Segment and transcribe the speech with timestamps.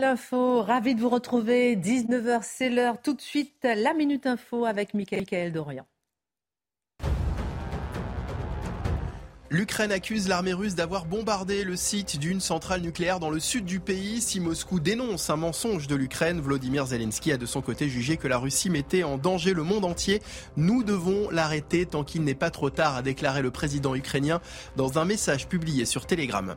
[0.00, 1.76] L'info, ravi de vous retrouver.
[1.76, 3.00] 19h, c'est l'heure.
[3.00, 5.86] Tout de suite, la Minute Info avec Michael Dorian.
[9.50, 13.78] L'Ukraine accuse l'armée russe d'avoir bombardé le site d'une centrale nucléaire dans le sud du
[13.78, 14.20] pays.
[14.20, 18.26] Si Moscou dénonce un mensonge de l'Ukraine, Vladimir Zelensky a de son côté jugé que
[18.26, 20.20] la Russie mettait en danger le monde entier.
[20.56, 24.40] Nous devons l'arrêter tant qu'il n'est pas trop tard, a déclaré le président ukrainien
[24.74, 26.56] dans un message publié sur Telegram.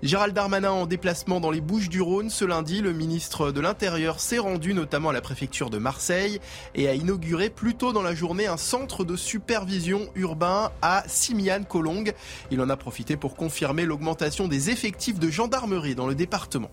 [0.00, 4.20] Gérald Darmanin en déplacement dans les Bouches du Rhône ce lundi, le ministre de l'Intérieur
[4.20, 6.38] s'est rendu notamment à la préfecture de Marseille
[6.76, 12.14] et a inauguré plus tôt dans la journée un centre de supervision urbain à Simiane-Colongue.
[12.52, 16.70] Il en a profité pour confirmer l'augmentation des effectifs de gendarmerie dans le département.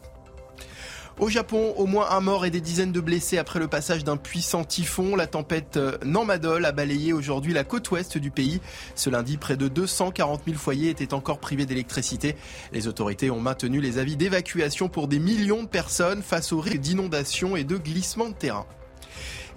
[1.17, 4.17] Au Japon, au moins un mort et des dizaines de blessés après le passage d'un
[4.17, 5.15] puissant typhon.
[5.15, 8.59] La tempête euh, Nanmadol a balayé aujourd'hui la côte ouest du pays.
[8.95, 12.35] Ce lundi, près de 240 000 foyers étaient encore privés d'électricité.
[12.73, 16.79] Les autorités ont maintenu les avis d'évacuation pour des millions de personnes face aux risques
[16.79, 18.65] d'inondations et de glissements de terrain.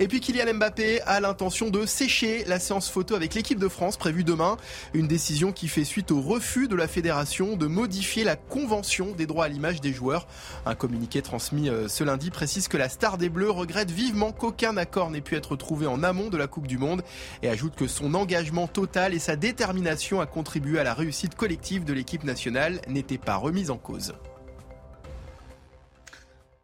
[0.01, 3.97] Et puis Kylian Mbappé a l'intention de sécher la séance photo avec l'équipe de France
[3.97, 4.57] prévue demain.
[4.95, 9.27] Une décision qui fait suite au refus de la fédération de modifier la convention des
[9.27, 10.29] droits à l'image des joueurs.
[10.67, 14.77] Un communiqué transmis euh, ce lundi précise que la star des Bleus regrette vivement qu'aucun
[14.77, 17.03] accord n'ait pu être trouvé en amont de la Coupe du Monde
[17.43, 21.85] et ajoute que son engagement total et sa détermination à contribuer à la réussite collective
[21.85, 24.15] de l'équipe nationale n'étaient pas remises en cause.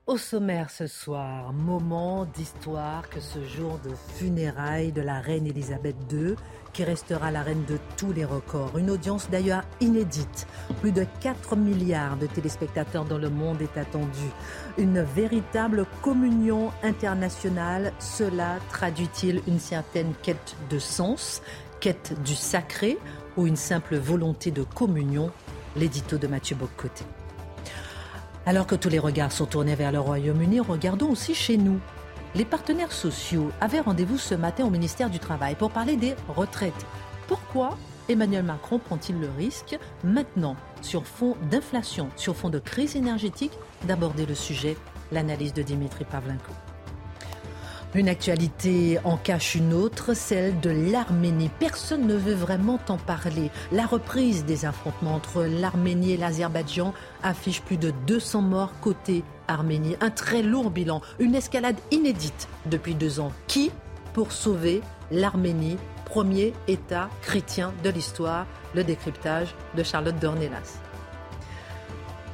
[0.06, 5.96] Au sommaire ce soir, moment d'histoire que ce jour de funérailles de la reine Elisabeth
[6.12, 6.34] II,
[6.74, 8.76] qui restera la reine de tous les records.
[8.76, 10.46] Une audience d'ailleurs inédite.
[10.82, 14.30] Plus de 4 milliards de téléspectateurs dans le monde est attendue.
[14.76, 17.94] Une véritable communion internationale.
[17.98, 21.40] Cela traduit-il une certaine quête de sens,
[21.80, 22.98] quête du sacré
[23.38, 25.30] ou une simple volonté de communion?
[25.76, 27.06] L'édito de Mathieu Boccoté.
[28.46, 31.80] Alors que tous les regards sont tournés vers le Royaume-Uni, regardons aussi chez nous.
[32.34, 36.86] Les partenaires sociaux avaient rendez-vous ce matin au ministère du Travail pour parler des retraites.
[37.26, 37.78] Pourquoi
[38.10, 43.52] Emmanuel Macron prend-il le risque, maintenant, sur fond d'inflation, sur fond de crise énergétique,
[43.84, 44.76] d'aborder le sujet
[45.10, 46.52] L'analyse de Dimitri Pavlenko.
[47.94, 51.48] Une actualité en cache une autre, celle de l'Arménie.
[51.60, 53.52] Personne ne veut vraiment en parler.
[53.70, 59.94] La reprise des affrontements entre l'Arménie et l'Azerbaïdjan affiche plus de 200 morts côté Arménie.
[60.00, 63.30] Un très lourd bilan, une escalade inédite depuis deux ans.
[63.46, 63.70] Qui
[64.12, 64.80] pour sauver
[65.12, 70.83] l'Arménie, premier État chrétien de l'histoire Le décryptage de Charlotte Dornelas.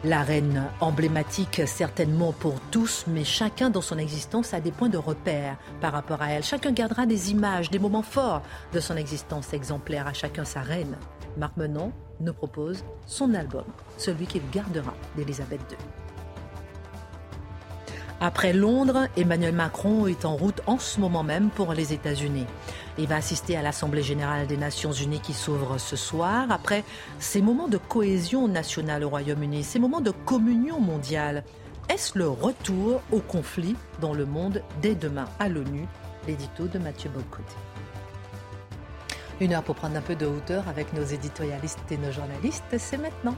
[0.03, 4.97] La reine emblématique certainement pour tous, mais chacun dans son existence a des points de
[4.97, 6.43] repère par rapport à elle.
[6.43, 8.41] Chacun gardera des images, des moments forts
[8.73, 10.97] de son existence exemplaire, à chacun sa reine.
[11.37, 13.65] Marc Menon nous propose son album,
[13.99, 15.77] celui qu'il gardera d'Elisabeth II.
[18.23, 22.47] Après Londres, Emmanuel Macron est en route en ce moment même pour les États-Unis.
[23.01, 26.45] Il va assister à l'Assemblée générale des Nations unies qui s'ouvre ce soir.
[26.51, 26.85] Après
[27.19, 31.43] ces moments de cohésion nationale au Royaume-Uni, ces moments de communion mondiale,
[31.89, 35.87] est-ce le retour au conflit dans le monde dès demain à l'ONU?
[36.29, 37.55] L'édito de Mathieu Bocoté.
[39.41, 42.99] Une heure pour prendre un peu de hauteur avec nos éditorialistes et nos journalistes, c'est
[42.99, 43.37] maintenant.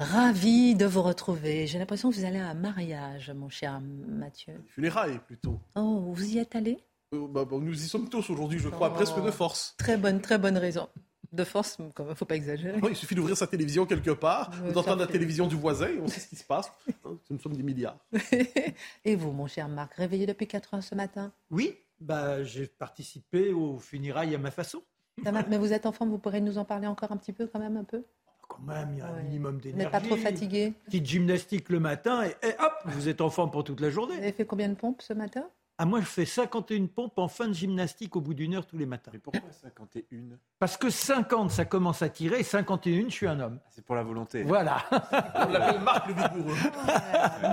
[0.00, 1.66] Ravi de vous retrouver.
[1.66, 4.54] J'ai l'impression que vous allez à un mariage, mon cher Mathieu.
[4.68, 5.60] Funérailles plutôt.
[5.74, 6.78] Oh, vous y êtes allé?
[7.12, 9.74] Euh, bah, bah, Nous y sommes tous aujourd'hui, je crois, presque de force.
[9.76, 10.88] Très bonne, très bonne raison.
[11.32, 12.80] De force, il ne faut pas exagérer.
[12.88, 16.20] il suffit d'ouvrir sa télévision quelque part, d'entendre la télévision du voisin, et on sait
[16.20, 16.72] ce qui se passe.
[17.30, 17.98] Nous sommes des milliards.
[19.04, 21.30] et vous, mon cher Marc, réveillé depuis 4 heures ce matin?
[21.50, 24.82] Oui, bah, j'ai participé aux funérailles à ma façon.
[25.22, 27.58] Mais vous êtes en forme, vous pourrez nous en parler encore un petit peu, quand
[27.58, 28.02] même, un peu?
[28.50, 29.86] Quand même, il y a un minimum d'énergie.
[29.86, 33.64] Vous pas trop fatigué Petite gymnastique le matin et, hop, vous êtes en forme pour
[33.64, 34.14] toute la journée.
[34.14, 35.44] Vous avez fait combien de pompes ce matin?
[35.78, 38.76] Ah, moi, je fais 51 pompes en fin de gymnastique au bout d'une heure tous
[38.76, 39.10] les matins.
[39.14, 43.40] Mais pourquoi 51 Parce que 50, ça commence à tirer, et 51, je suis un
[43.40, 43.60] homme.
[43.70, 44.42] C'est pour la volonté.
[44.42, 44.84] Voilà.
[44.92, 46.56] On l'appelle Marc le vigoureux.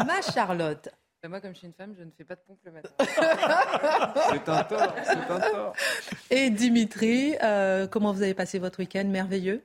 [0.05, 0.89] Ma Charlotte.
[1.23, 2.89] Bah, moi, comme je suis une femme, je ne fais pas de pompe le matin.
[2.99, 5.73] C'est un tort, c'est un tort.
[6.29, 9.05] Et Dimitri, euh, comment vous avez passé votre week-end?
[9.05, 9.63] Merveilleux?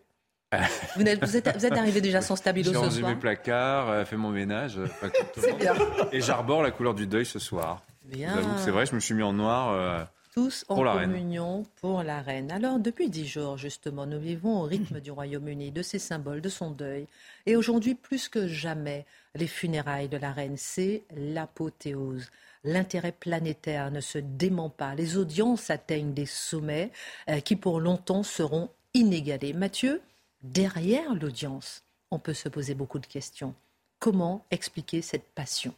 [0.96, 3.88] Vous, êtes, vous, êtes, vous êtes arrivé déjà sans stabilo J'ai ce soir mes placards,
[3.88, 4.86] euh, fait mon ménage, euh,
[5.34, 5.74] tout bien.
[6.12, 7.82] Et j'arbore la couleur du deuil ce soir.
[8.04, 8.36] Bien.
[8.58, 9.72] C'est vrai, je me suis mis en noir.
[9.72, 10.04] euh,
[10.34, 11.10] Tous en Pour la reine.
[11.10, 12.50] communion pour la reine.
[12.50, 16.48] Alors, depuis dix jours, justement, nous vivons au rythme du Royaume-Uni, de ses symboles, de
[16.48, 17.06] son deuil.
[17.46, 19.04] Et aujourd'hui, plus que jamais,
[19.34, 22.30] les funérailles de la reine, c'est l'apothéose.
[22.64, 24.94] L'intérêt planétaire ne se dément pas.
[24.94, 26.90] Les audiences atteignent des sommets
[27.28, 29.52] euh, qui, pour longtemps, seront inégalés.
[29.52, 30.00] Mathieu,
[30.42, 33.54] derrière l'audience, on peut se poser beaucoup de questions.
[33.98, 35.74] Comment expliquer cette passion?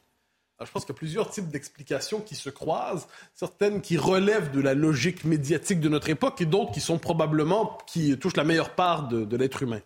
[0.65, 4.61] Je pense qu'il y a plusieurs types d'explications qui se croisent, certaines qui relèvent de
[4.61, 8.75] la logique médiatique de notre époque et d'autres qui sont probablement, qui touchent la meilleure
[8.75, 9.81] part de, de l'être humain.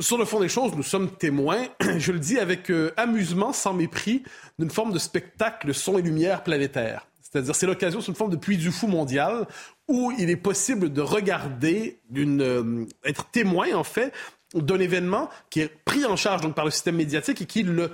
[0.00, 1.68] Sur le fond des choses, nous sommes témoins,
[1.98, 4.24] je le dis avec euh, amusement, sans mépris,
[4.58, 7.06] d'une forme de spectacle son et lumière planétaire.
[7.36, 9.46] C'est-à-dire, c'est l'occasion, c'est une forme de puits du fou mondial
[9.88, 14.12] où il est possible de regarder, d'une, euh, être témoin, en fait,
[14.56, 17.90] d'un événement qui est pris en charge par le système médiatique et qui, le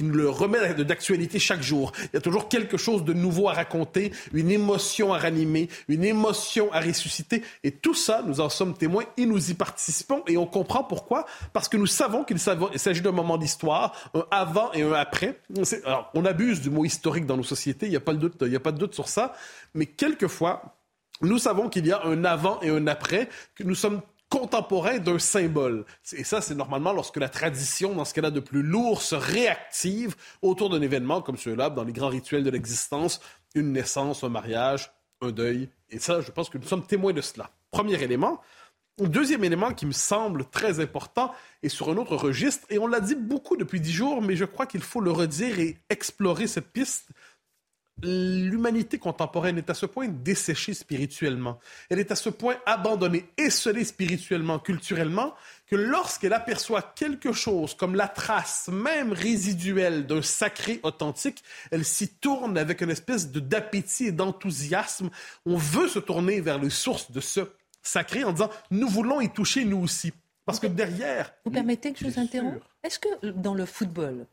[0.00, 1.92] le remet d'actualité chaque jour.
[2.04, 6.04] Il y a toujours quelque chose de nouveau à raconter, une émotion à ranimer, une
[6.04, 7.42] émotion à ressusciter.
[7.64, 10.22] Et tout ça, nous en sommes témoins et nous y participons.
[10.26, 11.26] Et on comprend pourquoi.
[11.52, 15.40] Parce que nous savons qu'il s'agit d'un moment d'histoire, un avant et un après.
[15.84, 18.42] Alors, on abuse du mot historique dans nos sociétés, il n'y a, pas de doute-
[18.46, 19.34] il a pas de doute sur ça.
[19.74, 20.76] Mais quelquefois,
[21.20, 25.18] nous savons qu'il y a un avant et un après, que nous sommes contemporains d'un
[25.18, 25.84] symbole.
[26.12, 29.14] Et ça, c'est normalement lorsque la tradition, dans ce qu'elle a de plus lourd, se
[29.14, 33.20] réactive autour d'un événement comme ceux-là, dans les grands rituels de l'existence,
[33.54, 34.90] une naissance, un mariage,
[35.20, 35.68] un deuil.
[35.90, 37.50] Et ça, je pense que nous sommes témoins de cela.
[37.70, 38.40] Premier élément.
[38.98, 41.32] Deuxième élément qui me semble très important
[41.62, 44.44] est sur un autre registre, et on l'a dit beaucoup depuis dix jours, mais je
[44.44, 47.08] crois qu'il faut le redire et explorer cette piste
[48.02, 51.58] l'humanité contemporaine est à ce point desséchée spirituellement,
[51.90, 55.34] elle est à ce point abandonnée, esselée spirituellement, culturellement,
[55.66, 62.08] que lorsqu'elle aperçoit quelque chose comme la trace même résiduelle d'un sacré authentique, elle s'y
[62.08, 65.10] tourne avec une espèce de d'appétit et d'enthousiasme.
[65.44, 67.40] On veut se tourner vers les sources de ce
[67.82, 70.12] sacré en disant nous voulons y toucher nous aussi.
[70.46, 71.34] Parce que derrière...
[71.44, 72.64] Vous permettez que je vous interrompe?
[72.82, 74.26] Est-ce que dans le football,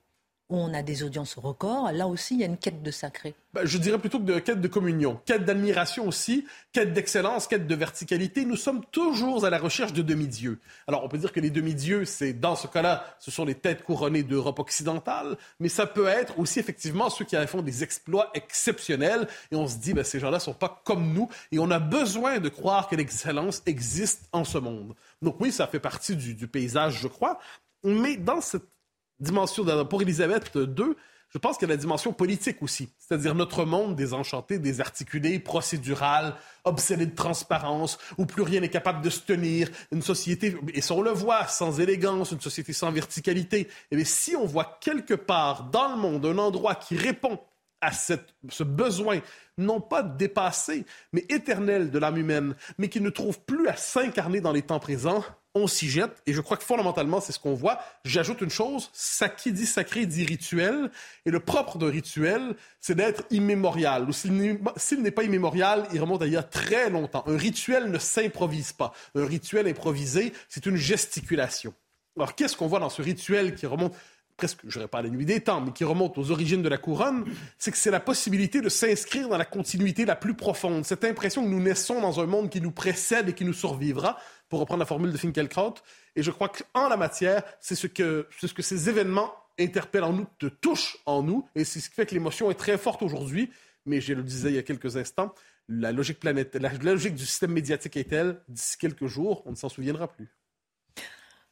[0.50, 3.66] on a des audiences records, là aussi, il y a une quête de sacré Ben,
[3.66, 7.76] je dirais plutôt que de quête de communion, quête d'admiration aussi, quête d'excellence, quête de
[7.76, 8.46] verticalité.
[8.46, 10.60] Nous sommes toujours à la recherche de demi-dieux.
[10.88, 13.84] Alors, on peut dire que les demi-dieux, c'est dans ce cas-là, ce sont les têtes
[13.84, 19.28] couronnées d'Europe occidentale, mais ça peut être aussi effectivement ceux qui font des exploits exceptionnels
[19.52, 22.40] et on se dit, ben, ces gens-là sont pas comme nous et on a besoin
[22.40, 24.94] de croire que l'excellence existe en ce monde.
[25.24, 27.40] Donc oui, ça fait partie du, du paysage, je crois,
[27.84, 28.75] mais dans cette
[29.20, 30.96] dimension, pour Élisabeth II,
[31.30, 32.88] je pense qu'il y a la dimension politique aussi.
[32.98, 39.10] C'est-à-dire notre monde désenchanté, désarticulé, procédural, obsédé de transparence, où plus rien n'est capable de
[39.10, 43.68] se tenir, une société, et ça on le voit, sans élégance, une société sans verticalité.
[43.92, 47.40] Et bien, si on voit quelque part dans le monde un endroit qui répond
[47.82, 49.20] à ce besoin,
[49.58, 54.40] non pas dépassé, mais éternel de l'âme humaine, mais qui ne trouve plus à s'incarner
[54.40, 55.24] dans les temps présents,
[55.56, 56.22] on s'y jette.
[56.28, 57.80] Et je crois que fondamentalement, c'est ce qu'on voit.
[58.04, 60.92] J'ajoute une chose, ça qui dit sacré dit rituel.
[61.25, 64.08] Et le propre d'un rituel, c'est d'être immémorial.
[64.08, 67.24] Ou s'il n'est- pas immémorial, il remonte à il y a très longtemps.
[67.25, 68.94] Un rituel ne s'improvise pas.
[69.15, 71.74] Un rituel improvisé, c'est une gesticulation.
[72.18, 73.94] Alors, qu'est-ce qu'on voit dans ce rituel qui remonte
[74.38, 76.68] presque, je dirais pas à la nuit des temps, mais qui remonte aux origines de
[76.68, 77.24] la couronne,
[77.58, 80.84] c'est que c'est la possibilité de s'inscrire dans la continuité la plus profonde.
[80.84, 84.18] Cette impression que nous naissons dans un monde qui nous précède et qui nous survivra,
[84.50, 85.75] pour reprendre la formule de Finkielkraut.
[86.16, 90.04] Et je crois qu'en la matière, c'est ce que, c'est ce que ces événements interpellent
[90.04, 92.78] en nous, te touchent en nous, et c'est ce qui fait que l'émotion est très
[92.78, 93.52] forte aujourd'hui.
[93.86, 95.34] Mais je le disais il y a quelques instants,
[95.68, 99.56] la logique planétaire, la logique du système médiatique est telle, d'ici quelques jours, on ne
[99.56, 100.28] s'en souviendra plus.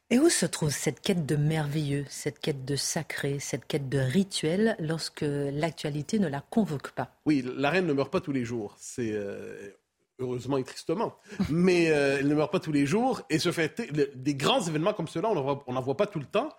[0.09, 3.97] Et où se trouve cette quête de merveilleux, cette quête de sacré, cette quête de
[3.97, 7.15] rituel lorsque l'actualité ne la convoque pas?
[7.25, 8.75] Oui, la reine ne meurt pas tous les jours.
[8.77, 9.71] C'est euh,
[10.19, 11.15] heureusement et tristement.
[11.49, 13.21] Mais euh, elle ne meurt pas tous les jours.
[13.29, 13.81] Et ce fait,
[14.15, 16.49] des grands événements comme ceux-là, on n'en voit- pas tout le temps.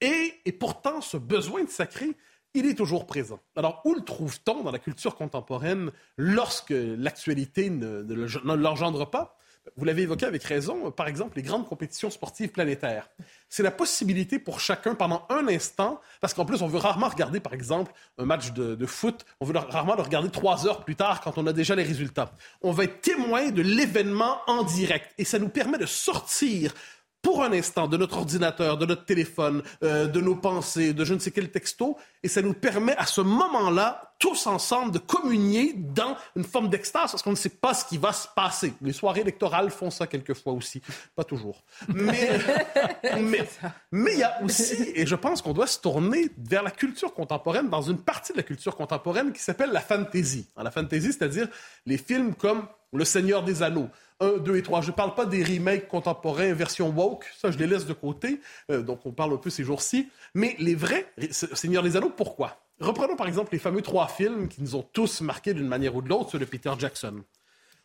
[0.00, 2.16] Et, et pourtant, ce besoin de sacré,
[2.54, 3.38] il est toujours présent.
[3.56, 8.02] Alors, où le trouve-t-on dans la culture contemporaine lorsque l'actualité ne
[8.54, 9.38] l'engendre pas?
[9.76, 13.08] Vous l'avez évoqué avec raison, par exemple, les grandes compétitions sportives planétaires.
[13.48, 17.38] C'est la possibilité pour chacun, pendant un instant, parce qu'en plus, on veut rarement regarder,
[17.38, 21.20] par exemple, un match de, foot, on veut rarement le regarder trois heures plus tard
[21.20, 22.32] quand on a déjà les résultats.
[22.60, 26.74] On va être témoin de l'événement en direct et ça nous permet de sortir
[27.22, 31.14] pour un instant de notre ordinateur, de notre téléphone, euh, de nos pensées, de je
[31.14, 35.74] ne sais quel texto, et ça nous permet à ce moment-là, tous ensemble, de communier
[35.76, 38.74] dans une forme d'extase, parce qu'on ne sait pas ce qui va se passer.
[38.82, 40.82] Les soirées électorales font ça quelquefois aussi,
[41.14, 41.62] pas toujours.
[41.88, 42.30] Mais
[43.20, 43.48] mais
[43.92, 47.14] mais il y a aussi, et je pense qu'on doit se tourner vers la culture
[47.14, 50.46] contemporaine, dans une partie de la culture contemporaine qui s'appelle la fantasy.
[50.56, 51.48] La fantasy, c'est-à-dire
[51.86, 53.88] les films comme Le Seigneur des Anneaux,
[54.22, 54.80] 1, 2 et 3.
[54.82, 58.40] Je ne parle pas des remakes contemporains version woke, ça je les laisse de côté,
[58.70, 60.08] euh, donc on parle un peu ces jours-ci.
[60.34, 62.62] Mais les vrais Seigneur des Anneaux, pourquoi?
[62.80, 66.02] Reprenons par exemple les fameux trois films qui nous ont tous marqués d'une manière ou
[66.02, 67.22] de l'autre, ceux de Peter Jackson.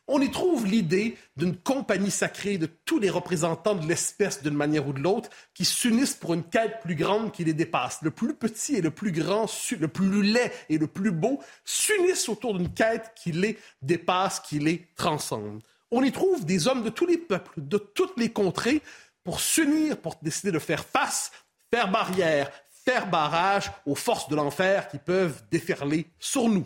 [0.10, 4.88] On y trouve l'idée d'une compagnie sacrée de tous les représentants de l'espèce d'une manière
[4.88, 8.00] ou de l'autre qui s'unissent pour une quête plus grande qui les dépasse.
[8.04, 12.30] Le plus petit et le plus grand, le plus laid et le plus beau s'unissent
[12.30, 16.90] autour d'une quête qui les dépasse, qui les transcende on y trouve des hommes de
[16.90, 18.82] tous les peuples, de toutes les contrées,
[19.24, 21.32] pour s'unir, pour décider de faire face,
[21.70, 22.50] faire barrière,
[22.86, 26.66] faire barrage aux forces de l'enfer qui peuvent déferler sur nous.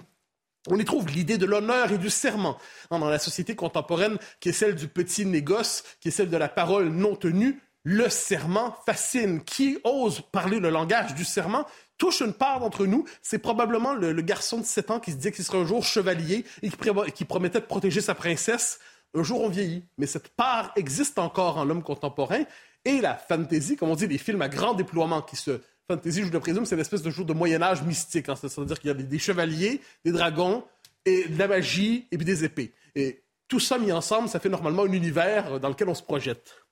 [0.70, 2.58] On y trouve l'idée de l'honneur et du serment
[2.92, 6.50] dans la société contemporaine qui est celle du petit négoce, qui est celle de la
[6.50, 7.60] parole non tenue.
[7.84, 9.44] Le serment fascine.
[9.44, 11.66] Qui ose parler le langage du serment
[11.98, 13.06] touche une part d'entre nous.
[13.24, 16.46] C'est probablement le, garçon de 7 ans qui se disait qu'il serait un jour chevalier
[16.62, 16.70] et
[17.12, 18.80] qui promettait de protéger sa princesse.
[19.14, 22.44] Un jour, on vieillit, mais cette part existe encore en l'homme contemporain.
[22.86, 25.62] Et la fantasy, comme on dit, les films à grand déploiement qui se...
[25.88, 28.30] Fantasy, je le présume, c'est l'espèce de jour de Moyen-Âge mystique.
[28.30, 28.36] Hein.
[28.36, 30.64] C'est-à-dire qu'il y a des, chevaliers, des dragons,
[31.06, 32.74] et de la magie, et puis des épées.
[32.96, 36.66] Et tout ça mis ensemble, ça fait normalement un univers dans lequel on se projette.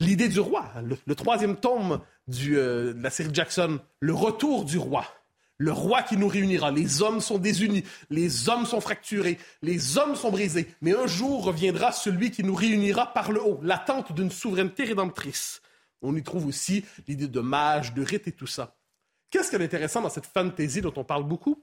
[0.00, 5.04] L'idée du roi, le, troisième tome euh, de la série Jackson, le retour du roi
[5.58, 6.70] le roi qui nous réunira.
[6.70, 10.68] Les hommes sont désunis, les hommes sont fracturés, les hommes sont brisés.
[10.80, 15.62] Mais un jour reviendra celui qui nous réunira par le haut, l'attente d'une souveraineté rédemptrice.
[16.02, 18.76] On y trouve aussi l'idée de mage, de rite et tout ça.
[19.30, 21.62] Qu'est-ce qui est intéressant dans cette fantaisie dont on parle beaucoup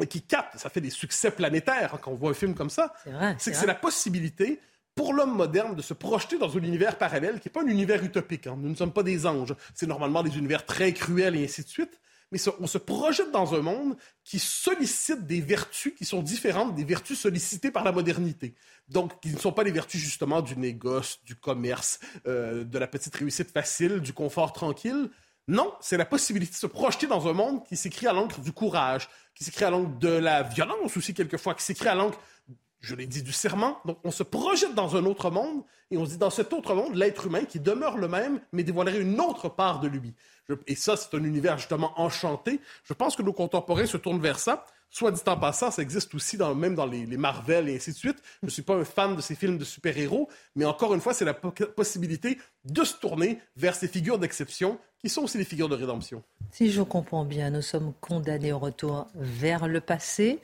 [0.00, 2.70] et qui capte, ça fait des succès planétaires hein, quand on voit un film comme
[2.70, 2.92] ça,
[3.38, 4.60] c'est que c'est la possibilité
[4.96, 8.02] pour l'homme moderne de se projeter dans un univers parallèle qui n'est pas un univers
[8.02, 8.46] utopique.
[8.46, 8.56] Hein.
[8.58, 9.54] Nous ne sommes pas des anges.
[9.74, 12.00] C'est normalement des univers très cruels et ainsi de suite
[12.34, 16.82] mais on se projette dans un monde qui sollicite des vertus qui sont différentes des
[16.82, 18.56] vertus sollicitées par la modernité.
[18.88, 22.88] Donc, qui ne sont pas les vertus justement du négoce, du commerce, euh, de la
[22.88, 25.10] petite réussite facile, du confort tranquille.
[25.46, 28.50] Non, c'est la possibilité de se projeter dans un monde qui s'écrit à l'encre du
[28.50, 32.18] courage, qui s'écrit à l'encre de la violence aussi quelquefois, qui s'écrit à l'encre
[32.84, 33.78] je l'ai dit, du serment.
[33.84, 36.74] Donc, on se projette dans un autre monde et on se dit, dans cet autre
[36.74, 40.14] monde, l'être humain qui demeure le même, mais dévoilerait une autre part de lui.
[40.66, 42.60] et ça, c'est un univers justement enchanté.
[42.84, 44.64] Je pense que nos contemporains se tournent vers ça.
[44.90, 47.96] Soit dit en passant, ça existe aussi dans, même dans les, Marvel et ainsi de
[47.96, 48.18] suite.
[48.42, 51.12] Je ne suis pas un fan de ces films de super-héros, mais encore une fois,
[51.12, 55.68] c'est la possibilité de se tourner vers ces figures d'exception qui sont aussi des figures
[55.68, 56.22] de rédemption.
[56.52, 60.38] Si je comprends bien, nous sommes condamnés au retour vers le passé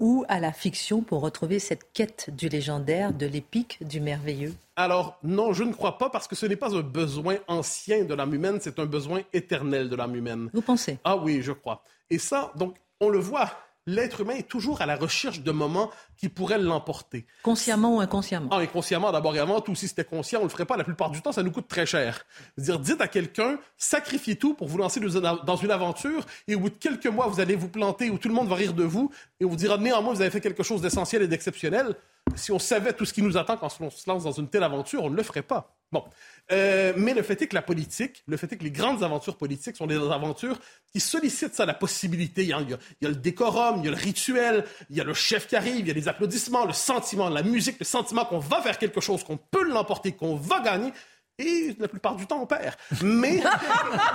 [0.00, 5.18] ou à la fiction pour retrouver cette quête du légendaire, de l'épique, du merveilleux Alors
[5.22, 8.34] non, je ne crois pas parce que ce n'est pas un besoin ancien de l'âme
[8.34, 10.50] humaine, c'est un besoin éternel de l'âme humaine.
[10.52, 10.98] Vous pensez?
[11.04, 11.82] Ah oui, je crois.
[12.10, 13.50] Et ça, donc, on le voit
[13.88, 17.26] l'être humain est toujours à la recherche de moments qui pourraient l'emporter.
[17.42, 19.74] Consciemment ou inconsciemment Ah, inconsciemment d'abord et avant tout.
[19.74, 20.76] Si c'était conscient, on le ferait pas.
[20.76, 22.26] La plupart du temps, ça nous coûte très cher.
[22.58, 26.70] dire, dites à quelqu'un, sacrifiez tout pour vous lancer dans une aventure et au bout
[26.70, 29.10] de quelques mois, vous allez vous planter où tout le monde va rire de vous
[29.40, 31.94] et on vous dira néanmoins, vous avez fait quelque chose d'essentiel et d'exceptionnel.
[32.36, 34.62] Si on savait tout ce qui nous attend quand on se lance dans une telle
[34.62, 35.74] aventure, on ne le ferait pas.
[35.90, 36.04] Bon.
[36.50, 39.36] Euh, mais le fait est que la politique, le fait est que les grandes aventures
[39.36, 40.58] politiques sont des aventures
[40.92, 42.42] qui sollicitent ça, la possibilité.
[42.42, 42.70] Il y, a, il
[43.02, 45.56] y, a, le décorum, il y a le rituel, il y a le chef qui
[45.56, 48.78] arrive, il y a les applaudissements, le sentiment, la musique, le sentiment qu'on va faire
[48.78, 50.92] quelque chose, qu'on peut l'emporter, qu'on va gagner
[51.38, 52.74] et la plupart du temps, on perd.
[53.02, 53.40] Mais,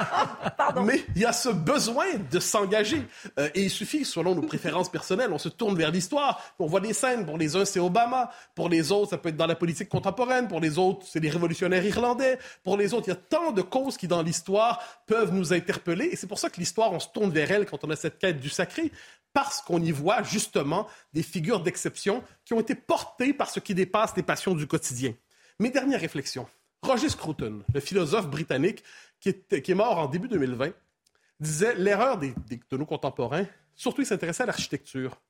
[0.83, 3.05] mais il y a ce besoin de s'engager.
[3.39, 6.81] Euh, et il suffit, selon nos préférences personnelles, on se tourne vers l'histoire, on voit
[6.81, 7.25] des scènes.
[7.25, 8.29] Pour les uns, c'est Obama.
[8.55, 10.47] Pour les autres, ça peut être dans la politique contemporaine.
[10.47, 12.37] Pour les autres, c'est les révolutionnaires irlandais.
[12.63, 16.09] Pour les autres, il y a tant de causes qui, dans l'histoire, peuvent nous interpeller.
[16.11, 18.19] Et c'est pour ça que l'histoire, on se tourne vers elle quand on a cette
[18.19, 18.91] quête du sacré
[19.33, 23.73] parce qu'on y voit justement des figures d'exception qui ont été portées par ce qui
[23.73, 25.13] dépasse les passions du quotidien.
[25.59, 26.47] Mes dernières réflexions.
[26.83, 28.83] Roger Scruton, le philosophe britannique
[29.21, 30.73] qui est, mort en début 2020,
[31.39, 32.33] disait l'erreur de
[32.77, 35.21] nos contemporains, surtout il s'intéressait à l'architecture.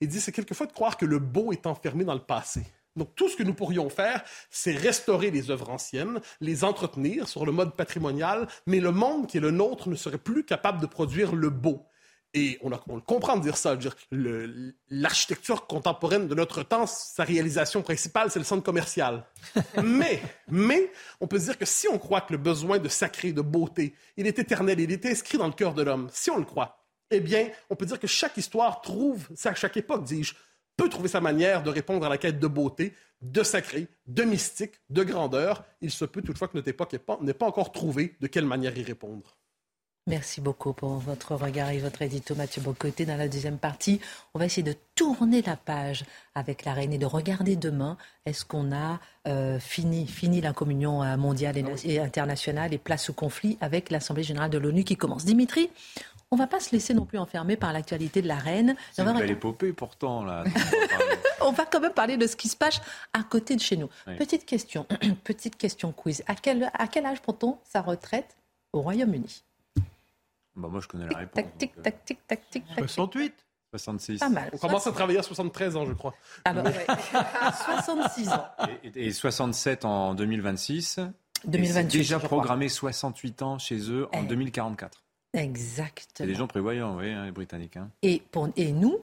[0.00, 2.62] Il dit c'est quelquefois de croire que le beau est enfermé dans le passé.
[2.96, 7.44] Donc tout ce que nous pourrions faire, c'est restaurer les œuvres anciennes, les entretenir sur
[7.44, 10.86] le mode patrimonial, mais le monde qui est le nôtre ne serait plus capable de
[10.86, 11.86] produire le beau.
[12.34, 13.78] Et on, a, on le comprend de dire ça.
[14.88, 19.24] L'architecture contemporaine de notre temps, sa réalisation principale, c'est le centre commercial.
[19.84, 23.32] mais, mais, on peut se dire que si on croit que le besoin de sacré,
[23.32, 26.38] de beauté, il est éternel, il est inscrit dans le cœur de l'homme, si on
[26.38, 26.78] le croit,
[27.10, 30.34] eh bien, on peut dire que chaque histoire trouve, à chaque époque, dis-je,
[30.76, 34.72] peut trouver sa manière de répondre à la quête de beauté, de sacré, de mystique,
[34.90, 35.64] de grandeur.
[35.80, 38.82] Il se peut toutefois que notre époque n'ait pas encore trouvé de quelle manière y
[38.82, 39.36] répondre?
[40.08, 43.06] Merci beaucoup pour votre regard et votre édito, Mathieu Bocoté.
[43.06, 44.00] Dans la deuxième partie,
[44.34, 46.04] on va essayer de tourner la page
[46.34, 47.96] avec la reine et de regarder demain.
[48.26, 52.78] Est-ce qu'on a euh, fini, fini la communion euh, mondiale et, na- et internationale et
[52.78, 55.70] place au conflit avec l'Assemblée générale de l'ONU qui commence Dimitri,
[56.32, 58.74] on va pas se laisser non plus enfermer par l'actualité de la reine.
[58.92, 60.42] C'est On va une belle épopée pourtant, là.
[61.42, 62.80] on va quand même parler de ce qui se passe
[63.12, 63.88] à côté de chez nous.
[64.08, 64.16] Oui.
[64.16, 64.84] Petite question,
[65.24, 66.24] petite question quiz.
[66.26, 68.36] À quel, à quel âge prend-on sa retraite
[68.72, 69.44] au Royaume-Uni?
[70.56, 71.34] Bah, moi, je connais la réponse.
[71.34, 72.78] Tac, tic, donc, euh, tac, tic, tac, tic, tac.
[72.78, 73.34] 68
[73.74, 74.18] 66.
[74.18, 74.50] Pas mal.
[74.52, 76.14] On commence à travailler à 73 ans, je crois.
[76.44, 76.66] Alors,
[77.64, 78.44] 66 ans.
[78.84, 80.98] Et, et 67 en 2026.
[80.98, 81.90] Et 2028.
[81.90, 84.26] C'est déjà programmé 68 ans chez eux en Eh.
[84.26, 85.02] 2044.
[85.34, 86.26] C'est Exactement.
[86.26, 87.78] des gens prévoyants, oui, hein, les Britanniques.
[87.78, 87.88] hein.
[88.02, 88.98] Et, pour, et nous,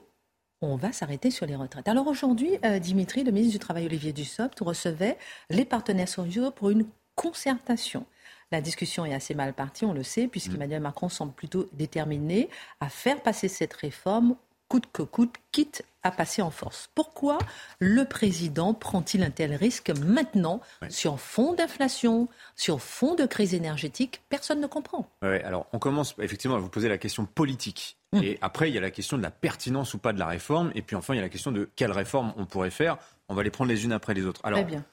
[0.62, 1.88] on va s'arrêter sur les retraites.
[1.88, 6.70] Alors aujourd'hui, euh, Dimitri, le ministre du Travail Olivier Dussopt, recevait les partenaires sociaux pour
[6.70, 8.06] une concertation.
[8.52, 12.48] La discussion est assez mal partie, on le sait, puisqu'Emmanuel Macron semble plutôt déterminé
[12.80, 14.34] à faire passer cette réforme
[14.70, 16.88] coûte que coûte, quitte à passer en force.
[16.94, 17.38] Pourquoi
[17.80, 24.22] le président prend-il un tel risque maintenant sur fond d'inflation, sur fond de crise énergétique?
[24.28, 25.10] Personne ne comprend.
[25.20, 27.98] Alors on commence effectivement à vous poser la question politique.
[28.12, 28.22] Mm.
[28.22, 30.70] Et après, il y a la question de la pertinence ou pas de la réforme.
[30.74, 32.96] Et puis enfin, il y a la question de quelle réforme on pourrait faire.
[33.28, 34.40] On va les prendre les unes après les autres.
[34.44, 34.84] Alors, Très bien.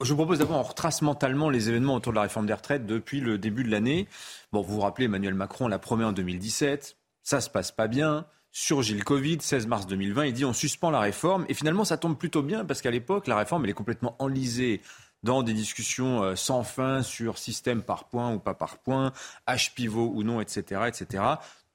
[0.00, 2.86] Je vous propose d'abord, on retrace mentalement les événements autour de la réforme des retraites
[2.86, 4.08] depuis le début de l'année.
[4.52, 6.96] Bon, vous vous rappelez, Emmanuel Macron la promet en 2017.
[7.22, 8.26] Ça se passe pas bien.
[8.52, 11.46] Surgit le Covid, 16 mars 2020, il dit on suspend la réforme.
[11.48, 14.82] Et finalement, ça tombe plutôt bien parce qu'à l'époque, la réforme, elle est complètement enlisée
[15.22, 19.12] dans des discussions euh, sans fin sur système par point ou pas par point,
[19.48, 21.24] H pivot ou non, etc., etc.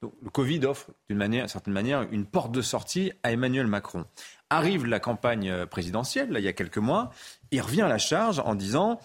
[0.02, 4.04] Donc, le Covid offre d'une manière, certaine manière une porte de sortie à Emmanuel Macron.
[4.50, 7.10] Arrive la campagne euh, présidentielle, là, il y a quelques mois,
[7.50, 9.00] il revient à la charge en disant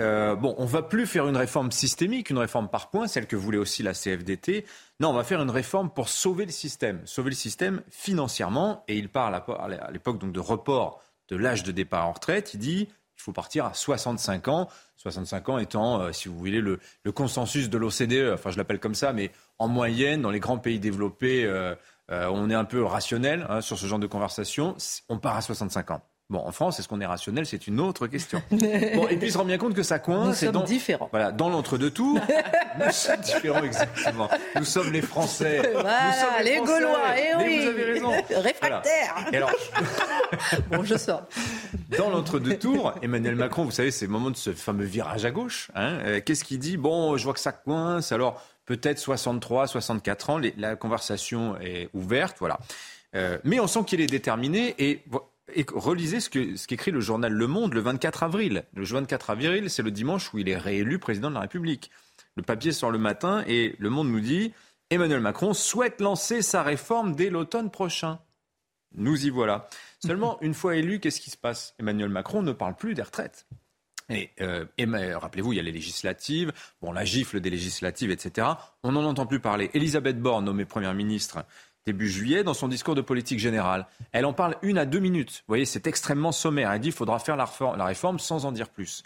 [0.00, 3.36] euh, bon, on va plus faire une réforme systémique, une réforme par point, celle que
[3.36, 4.64] voulait aussi la CFDT.
[5.00, 8.84] Non, on va faire une réforme pour sauver le système, sauver le système financièrement.
[8.86, 12.54] Et il parle à à l'époque donc de report de l'âge de départ en retraite.
[12.54, 14.68] Il dit il faut partir à 65 ans.
[14.96, 16.78] 65 ans étant, euh, si vous voulez, le,
[17.12, 18.32] consensus de l'OCDE.
[18.34, 21.74] Enfin, je l'appelle comme ça, mais en moyenne, dans les grands pays développés, euh,
[22.10, 24.76] euh, on est un peu rationnel hein, sur ce genre de conversation.
[25.08, 26.02] On part à 65 ans.
[26.30, 27.46] Bon, en France, est-ce qu'on est rationnel?
[27.46, 28.42] C'est une autre question.
[28.50, 30.26] Bon, et puis il se rend bien compte que ça coince.
[30.26, 31.08] Nous et sommes donc- différents.
[31.10, 32.18] voilà, dans l'entre-deux-tours,
[32.84, 34.28] nous sommes différents exactement.
[34.56, 35.58] Nous sommes les Français.
[35.58, 36.72] Nous sommes Voilà, les Français.
[36.72, 37.60] Gaulois, eh Mais oui.
[37.62, 38.10] vous avez raison.
[38.42, 39.14] Réfractaires.
[39.32, 39.50] Et alors,
[40.70, 41.22] Bon, je sors.
[41.96, 45.30] dans l'entre-deux tours, Emmanuel Macron, vous savez, c'est le moment de ce fameux virage à
[45.30, 45.70] gauche.
[45.74, 45.98] hein.
[46.04, 46.76] Euh, Qu'est-ce qu'il dit?
[46.76, 51.88] Bon, je vois que ça coince, alors peut-être 63, 64 ans, les- la conversation est
[51.94, 52.58] ouverte, voilà.
[53.14, 55.02] Euh, mais on sent qu'il est déterminé et,
[55.54, 56.28] et relisez ce
[56.66, 58.64] qu'écrit le journal Le Monde le 24 avril.
[58.74, 61.90] Le 24 avril, c'est le dimanche où il est réélu président de la République.
[62.36, 64.52] Le papier sort le matin et Le Monde nous dit
[64.90, 68.20] Emmanuel Macron souhaite lancer sa réforme dès l'automne prochain.
[68.94, 69.68] Nous y voilà.
[70.04, 71.74] Seulement, une fois élu, qu'est-ce qui se passe?
[71.78, 73.46] Emmanuel Macron ne parle plus des retraites.
[74.10, 78.46] Et, euh, Emma- rappelez-vous, il y a les législatives, bon, la gifle des législatives, etc.
[78.82, 79.70] On n'en entend plus parler.
[79.74, 81.44] Elisabeth Borne, nommée Première ministre
[81.92, 85.38] début juillet, dans son discours de politique générale, elle en parle une à deux minutes.
[85.40, 86.70] Vous voyez, c'est extrêmement sommaire.
[86.72, 89.02] Elle dit qu'il faudra faire la réforme, la réforme sans en dire plus.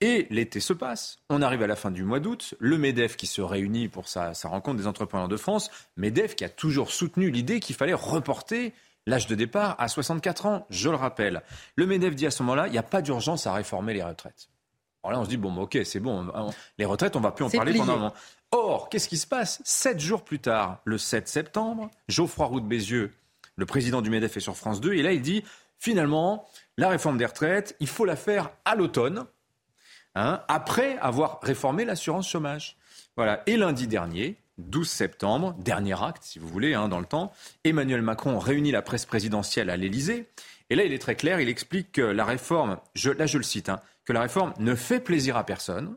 [0.00, 1.18] Et l'été se passe.
[1.30, 2.54] On arrive à la fin du mois d'août.
[2.58, 5.70] Le MEDEF qui se réunit pour sa, sa rencontre des entrepreneurs de France.
[5.96, 8.72] MEDEF qui a toujours soutenu l'idée qu'il fallait reporter
[9.06, 11.42] l'âge de départ à 64 ans, je le rappelle.
[11.76, 14.48] Le MEDEF dit à ce moment-là, il n'y a pas d'urgence à réformer les retraites.
[15.04, 17.32] Alors là, on se dit, bon, bah, ok, c'est bon, on- les retraites, on va
[17.32, 17.80] plus en parler plié.
[17.80, 18.14] pendant un moment.
[18.52, 22.66] Or, qu'est-ce qui se passe Sept jours plus tard, le 7 septembre, Geoffroy Roux de
[22.66, 23.10] Bézieux,
[23.56, 25.42] le président du MEDEF, est sur France 2, et là, il dit,
[25.78, 29.24] finalement, la réforme des retraites, il faut la faire à l'automne,
[30.14, 32.76] hein, après avoir réformé l'assurance chômage.
[33.16, 33.42] Voilà.
[33.46, 37.32] Et lundi dernier, 12 septembre, dernier acte, si vous voulez, hein, dans le temps,
[37.64, 40.28] Emmanuel Macron réunit la presse présidentielle à l'Élysée.
[40.68, 42.78] Et là, il est très clair, il explique que la réforme,
[43.16, 45.96] là je le cite, hein, que la réforme ne fait plaisir à personne,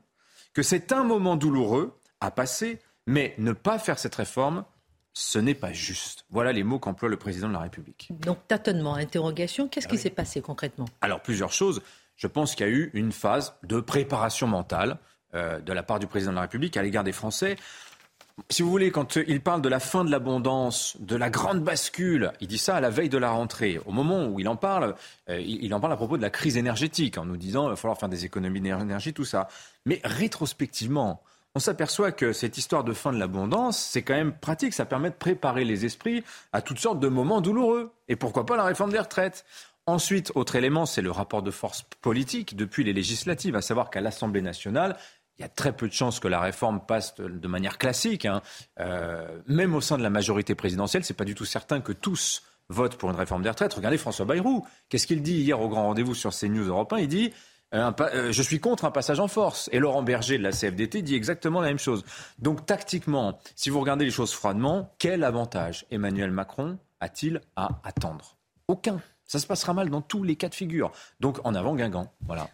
[0.54, 1.94] que c'est un moment douloureux
[2.26, 4.66] à passer, mais ne pas faire cette réforme,
[5.14, 6.26] ce n'est pas juste.
[6.30, 8.10] Voilà les mots qu'emploie le président de la République.
[8.20, 10.86] Donc tâtonnement, interrogation, qu'est-ce qui s'est passé concrètement?
[11.02, 11.82] Alors plusieurs choses.
[12.18, 14.98] Je pense qu'il y a eu une phase de préparation mentale
[15.34, 17.58] euh, de la part du président de la République à l'égard des Français.
[18.50, 22.34] Si vous voulez, quand il parle de la fin de l'abondance, de la grande bascule,
[22.42, 23.80] il dit ça à la veille de la rentrée.
[23.86, 24.96] Au moment où il en parle,
[25.30, 27.76] euh, il en parle à propos de la crise énergétique, en nous disant qu'il va
[27.78, 29.48] falloir faire des économies d'énergie, tout ça.
[29.86, 31.22] Mais rétrospectivement,
[31.56, 34.74] on s'aperçoit que cette histoire de fin de l'abondance, c'est quand même pratique.
[34.74, 37.94] Ça permet de préparer les esprits à toutes sortes de moments douloureux.
[38.10, 39.46] Et pourquoi pas la réforme des retraites
[39.88, 44.02] Ensuite, autre élément, c'est le rapport de force politique depuis les législatives, à savoir qu'à
[44.02, 44.98] l'Assemblée nationale,
[45.38, 48.26] il y a très peu de chances que la réforme passe de, manière classique.
[48.26, 48.42] Hein.
[48.80, 52.44] Euh, même au sein de la majorité présidentielle, c'est pas du tout certain que tous
[52.70, 53.74] votent pour une réforme des retraites.
[53.74, 54.66] Regardez François Bayrou.
[54.90, 57.32] Qu'est-ce qu'il dit hier au grand rendez-vous sur CNews Europe Il dit
[57.74, 59.70] euh, euh, je suis contre un passage en force.
[59.72, 62.06] Et Laurent Berger de la CFDT dit exactement la même chose.
[62.40, 68.38] Donc tactiquement, si vous regardez les choses froidement, quel avantage Emmanuel Macron a-t-il à attendre?
[68.68, 69.02] Aucun.
[69.26, 70.92] Ça se passera mal dans tous les cas de figure.
[71.20, 72.12] Donc en avant Guingamp.
[72.26, 72.50] Voilà.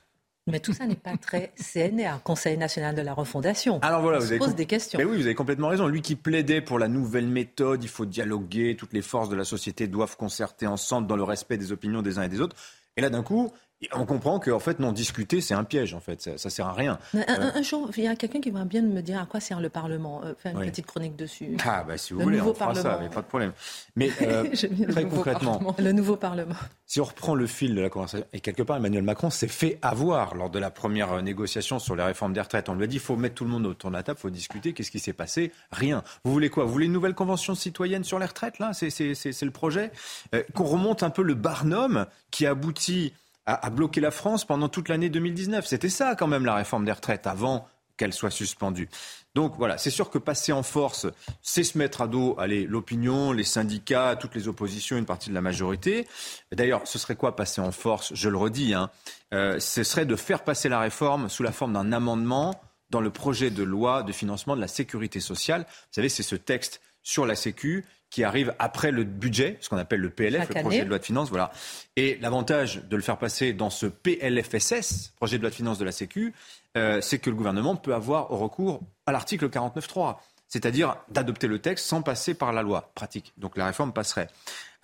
[0.47, 3.79] Mais tout ça n'est pas très CNR, Conseil national de la refondation.
[3.81, 4.97] Alors voilà, On vous se avez pose des questions.
[4.97, 5.87] Mais oui, vous avez complètement raison.
[5.87, 9.43] Lui qui plaidait pour la nouvelle méthode, il faut dialoguer, toutes les forces de la
[9.43, 12.55] société doivent concerter ensemble dans le respect des opinions des uns et des autres.
[12.97, 13.51] Et là, d'un coup,
[13.93, 16.21] on comprend qu'en fait, non, discuter, c'est un piège, en fait.
[16.21, 16.99] Ça, ça sert à rien.
[17.15, 19.39] Un, un- un jour, il y a quelqu'un qui va bien me dire à quoi
[19.39, 20.21] sert le Parlement.
[20.23, 20.69] Euh, faire une Oui.
[20.69, 21.57] petite chronique dessus.
[21.65, 23.03] Ah, bah, si vous Le voulez, nouveau on fera ça, Parlement.
[23.09, 23.53] mais pas de problème.
[23.95, 24.43] Mais euh,
[24.89, 25.75] très concrètement, Parlement.
[25.79, 26.55] Le nouveau Parlement.
[26.85, 29.79] si on reprend le fil de la conversation, et quelque part, Emmanuel Macron s'est fait
[29.81, 32.69] avoir lors de la première euh, négociation sur les réformes des retraites.
[32.69, 34.21] On lui a dit, il faut mettre tout le monde autour de la table, il
[34.21, 34.73] faut discuter.
[34.73, 35.51] Qu'est-ce qui s'est passé?
[35.71, 36.03] Rien.
[36.23, 36.65] Vous voulez quoi?
[36.65, 38.71] Vous voulez une nouvelle convention citoyenne sur les retraites, là?
[38.73, 39.91] C'est le projet?
[40.35, 43.13] Euh, Qu'on remonte un peu le barnum qui aboutit
[43.45, 45.65] à, à bloquer la France pendant toute l'année 2019.
[45.65, 47.67] C'était ça, quand même, la réforme des retraites, avant
[48.01, 48.89] qu'elle soit suspendue.
[49.35, 51.05] Donc voilà, c'est sûr que passer en force,
[51.43, 52.35] c'est se mettre à dos
[52.67, 56.07] l'opinion, les syndicats, toutes les oppositions, une partie de la majorité.
[56.51, 58.11] D'ailleurs, ce serait quoi passer en force?
[58.15, 58.89] Je le redis, hein,
[59.35, 63.11] euh, ce serait de faire passer la réforme sous la forme d'un amendement dans le
[63.11, 65.65] projet de loi de financement de la sécurité sociale.
[65.69, 69.77] Vous savez, c'est ce texte sur la Sécu qui arrive après le budget, ce qu'on
[69.77, 70.83] appelle le PLF, Chaque le projet année.
[70.85, 71.29] de loi de finances.
[71.29, 71.51] Voilà.
[71.95, 75.85] Et l'avantage de le faire passer dans ce PLFSS, projet de loi de finances de
[75.85, 76.33] la Sécu,
[76.77, 81.85] euh, c'est que le gouvernement peut avoir recours à l'article 49.3, c'est-à-dire d'adopter le texte
[81.85, 83.33] sans passer par la loi pratique.
[83.37, 84.27] Donc la réforme passerait.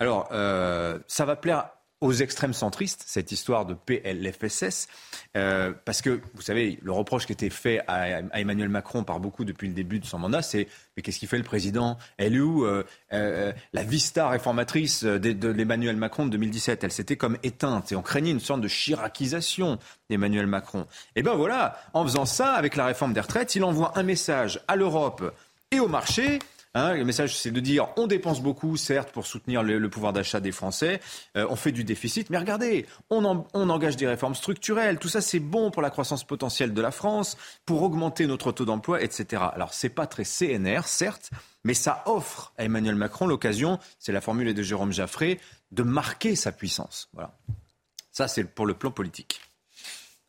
[0.00, 1.68] Alors, euh, ça va plaire
[2.00, 4.86] aux extrêmes centristes, cette histoire de PLFSS,
[5.36, 9.44] euh, parce que, vous savez, le reproche qui était fait à, Emmanuel Macron par beaucoup
[9.44, 11.98] depuis le début de son mandat, c'est mais qu'est-ce qu'il fait le président?
[12.16, 17.16] Elle est où euh, euh, la vista réformatrice de, l'Emmanuel Macron de 2017 Elle s'était
[17.16, 20.86] comme éteinte et on craignait une sorte de chiracisation d'Emmanuel Macron.
[21.16, 24.60] Et ben voilà, en faisant ça, avec la réforme des retraites, il envoie un message
[24.68, 25.34] à l'Europe
[25.70, 26.38] et au marché.
[26.74, 30.40] Hein, le message, c'est de dire on dépense beaucoup, certes, pour soutenir le, pouvoir d'achat
[30.40, 31.00] des Français,
[31.36, 35.20] euh, on fait du déficit, mais regardez, on, on engage des réformes structurelles, tout ça
[35.20, 39.42] c'est bon pour la croissance potentielle de la France, pour augmenter notre taux d'emploi, etc.
[39.54, 41.30] Alors c'est pas très CNR, certes,
[41.64, 45.40] mais ça offre à Emmanuel Macron l'occasion, c'est la formule de Jérôme Jaffré,
[45.72, 47.08] de marquer sa puissance.
[47.14, 47.34] Voilà.
[48.12, 49.40] Ça c'est pour le plan politique.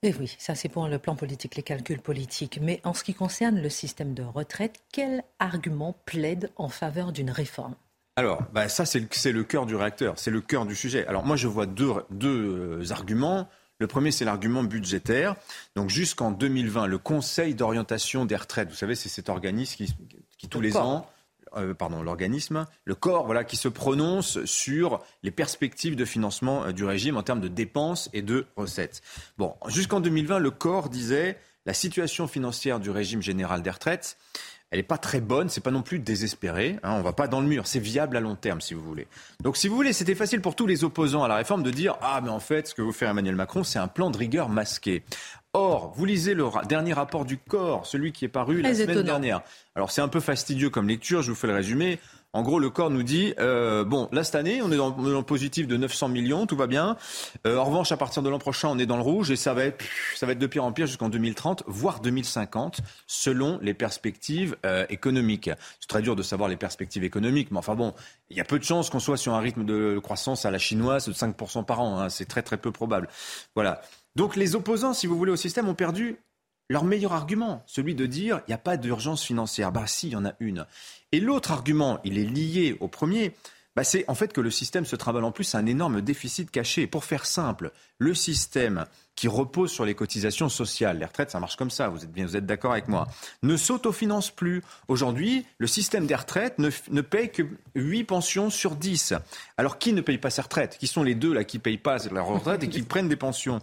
[0.02, 2.60] Et oui, ça c'est pour le plan politique, les calculs politiques.
[2.62, 7.32] Mais en ce qui concerne le système de retraite, quel argument plaide en faveur d'une
[7.32, 7.76] réforme?
[8.16, 9.00] Alors, bah, ça, c'est
[9.32, 11.06] le, cœur du réacteur, c'est le cœur du sujet.
[11.08, 13.48] Alors, moi, je vois deux, deux euh, arguments.
[13.80, 15.36] Le premier, c'est l'argument budgétaire.
[15.76, 19.96] Donc, jusqu'en 2020, le Conseil d'orientation des retraites, vous savez, c'est cet organisme qui,
[20.38, 20.86] qui tous Le les corps.
[20.86, 21.10] ans,
[21.58, 26.72] euh, pardon, l'organisme, le corps, voilà, qui se prononce sur les perspectives de financement euh,
[26.72, 29.02] du régime en termes de dépenses et de recettes.
[29.38, 34.18] Bon, jusqu'en 2020, le corps disait la situation financière du régime général des retraites
[34.72, 36.78] elle n'est pas très bonne, c'est pas non plus désespéré.
[36.84, 39.08] Hein, on va pas dans le mur, c'est viable à long terme, si vous voulez.
[39.42, 41.98] Donc, si vous voulez, c'était facile pour tous les opposants à la réforme de dire
[42.02, 44.48] ah, mais en fait, ce que veut faire Emmanuel Macron, c'est un plan de rigueur
[44.48, 45.04] masqué.
[45.54, 48.76] Or, vous lisez le ra- dernier rapport du corps, celui qui est paru la Très
[48.84, 49.06] semaine étonnant.
[49.06, 49.42] dernière.
[49.76, 52.00] Alors, c'est un peu fastidieux comme lecture, je vous fais le résumé.
[52.32, 55.18] En gros, le corps nous dit euh, bon, là cette année, on est dans, dans
[55.18, 56.96] le positif de 900 millions, tout va bien.
[57.48, 59.56] Euh, en revanche, à partir de l'an prochain, on est dans le rouge et ça
[59.56, 59.84] va être,
[60.16, 64.86] ça va être de pire en pire jusqu'en 2030, voire 2050, selon les perspectives euh,
[64.90, 65.50] économiques.
[65.80, 67.96] C'est très dur de savoir les perspectives économiques, mais enfin bon,
[68.30, 70.60] il y a peu de chances qu'on soit sur un rythme de croissance à la
[70.60, 72.00] chinoise de 5% par an.
[72.00, 72.10] hein.
[72.10, 73.10] C'est très très peu probable.
[73.56, 73.82] Voilà.
[74.16, 76.18] Donc les opposants, si vous voulez, au système ont perdu
[76.70, 79.72] leur meilleur argument, celui de dire il n'y a pas d'urgence financière.
[79.72, 80.66] Bah si, il y en a une.
[81.12, 83.34] Et l'autre argument, il est lié au premier,
[83.80, 86.52] bah, c'est en fait que le système se trimballe en plus à un énorme déficit
[86.52, 86.86] caché.
[86.86, 91.56] Pour faire simple, le système qui repose sur les cotisations sociales, les retraites, ça marche
[91.56, 93.08] comme ça, vous êtes bien, vous êtes d'accord avec moi,
[93.44, 94.64] ne s'autofinancent plus.
[94.88, 97.44] Aujourd'hui, le système des retraites ne, ne, paye que
[97.76, 99.14] 8 pensions sur 10.
[99.58, 100.78] Alors qui ne paye pas ses retraites?
[100.78, 103.16] Qui sont les deux là qui ne payent pas leur retraite et qui prennent des
[103.16, 103.60] pensions?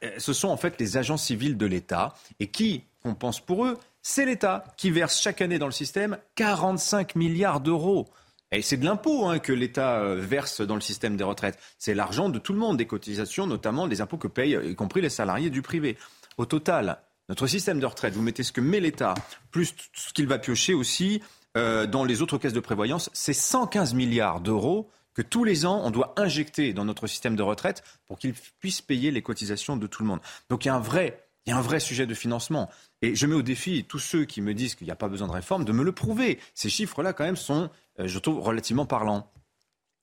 [0.00, 3.64] Ben, Ce sont en fait les agents civils de l'État et qui on pense pour
[3.64, 3.78] eux
[4.10, 8.08] c'est l'État qui verse chaque année dans le système 45 milliards d'euros.
[8.52, 11.58] Et c'est de l'impôt hein, que l'État euh, verse dans le système des retraites.
[11.78, 15.02] C'est l'argent de tout le monde, des cotisations, notamment des impôts que payent, y compris
[15.02, 15.98] les salariés du privé.
[16.38, 19.12] Au total, notre système de retraite, vous mettez ce que met l'État,
[19.50, 21.20] plus ce qu'il va piocher aussi
[21.58, 25.80] euh, dans les autres caisses de prévoyance, c'est 115 milliards d'euros que tous les ans,
[25.82, 29.88] on doit injecter dans notre système de retraite pour qu'il puisse payer les cotisations de
[29.88, 30.20] tout le monde.
[30.48, 32.70] Donc il y a un vrai il y a un vrai sujet de financement.
[33.02, 35.26] Et je mets au défi tous ceux qui me disent qu'il n'y a pas besoin
[35.26, 36.38] de réforme de me le prouver.
[36.54, 39.28] Ces chiffres-là, quand même, sont, euh, je trouve, relativement parlants.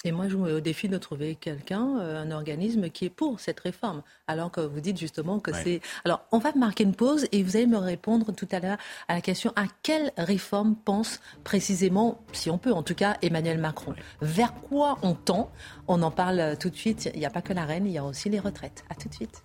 [0.04, 3.40] Et moi, je mets au défi de trouver quelqu'un, euh, un organisme qui est pour
[3.40, 4.04] cette réforme.
[4.28, 5.82] Alors que vous dites justement que c'est.
[6.04, 8.78] Alors, on va marquer une pause et vous allez me répondre tout à l'heure
[9.08, 13.58] à la question à quelle réforme pense précisément, si on peut en tout cas, Emmanuel
[13.58, 15.52] Macron Vers quoi on tend?
[15.88, 17.10] On en parle tout de suite.
[17.14, 18.84] Il n'y a pas que la reine, il y a aussi les retraites.
[18.90, 19.44] À tout de suite.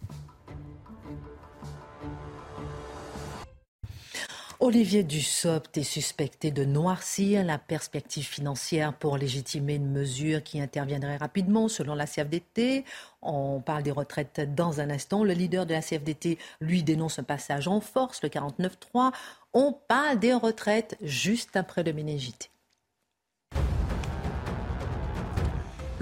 [4.62, 11.16] Olivier Dussopt est suspecté de noircir la perspective financière pour légitimer une mesure qui interviendrait
[11.16, 12.84] rapidement selon la CFDT.
[13.22, 15.24] On parle des retraites dans un instant.
[15.24, 19.12] Le leader de la CFDT, lui, dénonce un passage en force, le 49-3.
[19.54, 22.50] On parle des retraites juste après le méningite.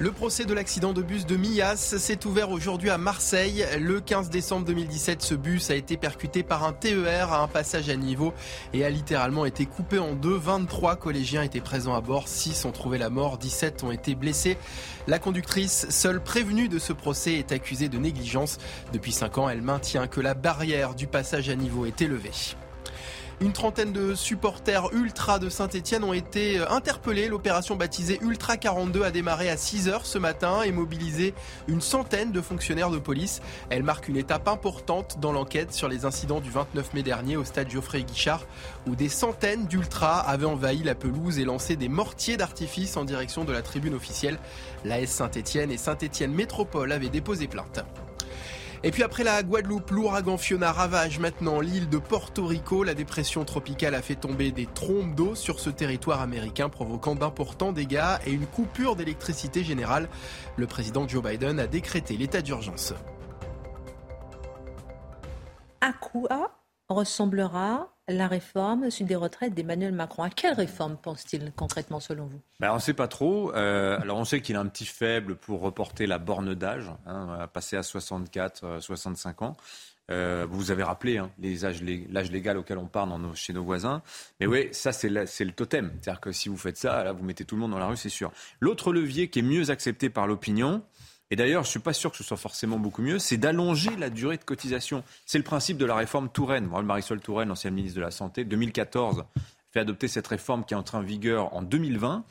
[0.01, 3.67] Le procès de l'accident de bus de Millas s'est ouvert aujourd'hui à Marseille.
[3.81, 7.89] Le 15 décembre 2017, ce bus a été percuté par un TER à un passage
[7.89, 8.33] à niveau
[8.73, 10.37] et a littéralement été coupé en deux.
[10.37, 14.57] 23 collégiens étaient présents à bord, 6 ont trouvé la mort, 17 ont été blessés.
[15.09, 18.59] La conductrice, seule prévenue de ce procès, est accusée de négligence.
[18.93, 22.31] Depuis 5 ans, elle maintient que la barrière du passage à niveau est élevée.
[23.41, 27.29] Une trentaine de supporters ultra de Saint-Etienne ont été interpellés.
[27.29, 31.35] L'opération baptisée Ultra 42 a démarré à 6h ce matin et mobilisé
[31.69, 33.41] une centaine de fonctionnaires de police.
[33.71, 37.45] Elle marque une étape importante dans l'enquête sur les incidents du 29 mai dernier au
[37.45, 38.45] stade Geoffrey Guichard
[38.89, 43.45] où des centaines d'ultras avaient envahi la pelouse et lancé des mortiers d'artifice en direction
[43.45, 44.41] de la tribune officielle.
[44.85, 47.85] L'AS Saint-Etienne et Saint-Etienne Métropole avaient déposé plainte.
[48.85, 52.85] Et puis après la Guadeloupe, l'ouragan Fiona ravage maintenant l'île de Porto Rico.
[52.85, 57.73] La dépression tropicale a fait tomber des trombes d'eau sur ce territoire américain, provoquant d'importants
[57.73, 60.09] dégâts et une coupure d'électricité générale.
[60.57, 62.95] Le président Joe Biden a décrété l'état d'urgence.
[66.01, 66.51] Quoi
[66.89, 70.23] ressemblera la réforme des retraites d'Emmanuel Macron.
[70.23, 72.41] À quelle réforme pense-t-il concrètement selon vous?
[72.61, 73.55] Ben, On ne sait pas trop.
[73.55, 77.49] Euh, alors on sait qu'il a un petit faible pour reporter la borne d'âge, hein,
[77.53, 79.57] passer à 64, 65 euh, ans.
[80.11, 84.03] Euh, vous avez rappelé hein, l'âge légal auquel on parle chez nos voisins.
[84.41, 85.93] Mais oui, ça c'est le totem.
[86.01, 87.97] C'est-à-dire que si vous faites ça, là, vous mettez tout le monde dans la rue,
[87.97, 88.33] c'est sûr.
[88.61, 90.83] L'autre levier qui est mieux accepté par l'opinion,
[91.31, 93.95] et d'ailleurs, je ne suis pas sûr que ce soit forcément beaucoup mieux, c'est d'allonger
[93.97, 95.05] la durée de cotisation.
[95.27, 96.67] C'est le principe de la réforme Touraine.
[96.67, 99.25] Moi, Marisol Touraine, ancienne ministre de la Santé, 2014,
[99.71, 102.25] fait adopter cette réforme qui est entrée en vigueur en 2020,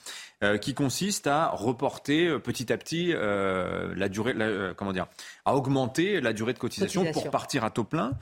[0.44, 4.34] euh, qui consiste à reporter euh, petit à petit euh, la durée,
[4.76, 5.08] comment dire,
[5.46, 8.14] à augmenter la durée de cotisation, pour partir à taux plein.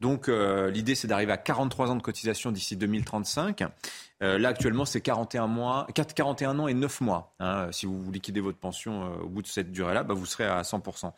[0.00, 3.62] Donc l'idée c'est d'arriver à 43 ans de cotisation d'ici 2035.
[4.22, 7.34] Euh, là, actuellement, c'est 41, mois, 41 ans et 9 mois.
[7.40, 7.68] Hein.
[7.72, 10.62] Si vous liquidez votre pension euh, au bout de cette durée-là, bah, vous serez à
[10.62, 11.12] 100%.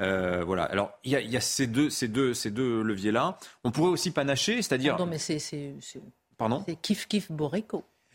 [0.00, 0.64] Euh, voilà.
[0.64, 3.38] Alors, il y a, ces deux, ces deux, ces deux leviers-là.
[3.64, 4.96] On pourrait aussi panacher, c'est-à-dire.
[4.96, 5.74] Pardon, mais c'est.
[6.38, 6.64] Pardon?
[6.66, 7.30] C'est kiff kiff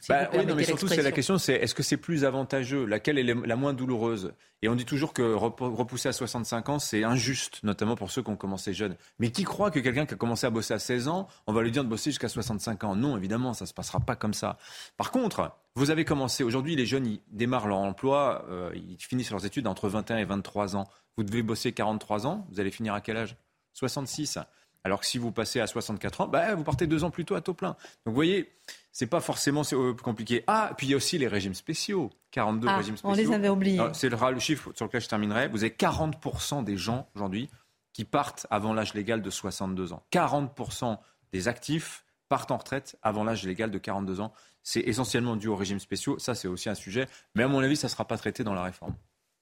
[0.09, 3.17] Bah, oui, non, mais surtout, c'est la question, c'est est-ce que c'est plus avantageux Laquelle
[3.17, 4.33] est la moins douloureuse?
[4.61, 8.29] Et on dit toujours que repousser à 65 ans, c'est injuste, notamment pour ceux qui
[8.29, 8.95] ont commencé jeunes.
[9.19, 11.61] Mais qui croit que quelqu'un qui a commencé à bosser à 16 ans, on va
[11.61, 12.95] lui dire de bosser jusqu'à 65 ans?
[12.95, 14.57] Non, évidemment, ça ne se passera pas comme ça.
[14.97, 19.31] Par contre, vous avez commencé, aujourd'hui, les jeunes, ils démarrent leur emploi, euh, ils finissent
[19.31, 20.87] leurs études entre 21 et 23 ans.
[21.17, 23.35] Vous devez bosser 43 ans, vous allez finir à quel âge?
[23.73, 24.39] 66.
[24.83, 27.35] Alors que si vous passez à 64 ans, bah, vous partez deux ans plus tôt
[27.35, 27.69] à taux plein.
[27.69, 28.51] Donc vous voyez,
[28.95, 30.45] c'est pas forcément euh, compliqué.
[30.47, 32.11] Ah, puis il y a aussi les régimes spéciaux.
[32.31, 33.09] 42 ah, régimes spéciaux.
[33.09, 33.85] On les avait oubliés.
[33.91, 35.49] C'est le, le, chiffre sur lequel je terminerai.
[35.49, 37.49] Vous avez 40% des gens aujourd'hui
[37.91, 40.01] qui partent avant l'âge légal de 62 ans.
[40.13, 40.97] 40%
[41.33, 44.31] des actifs partent en retraite avant l'âge légal de 42 ans.
[44.63, 46.17] C'est essentiellement dû aux régimes spéciaux.
[46.17, 47.09] Ça, c'est aussi un sujet.
[47.35, 48.95] Mais à mon avis, ça ne sera pas traité dans la réforme.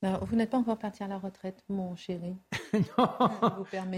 [0.03, 2.35] Ben, vous n'êtes pas encore parti à la retraite, mon chéri.
[2.73, 3.07] non.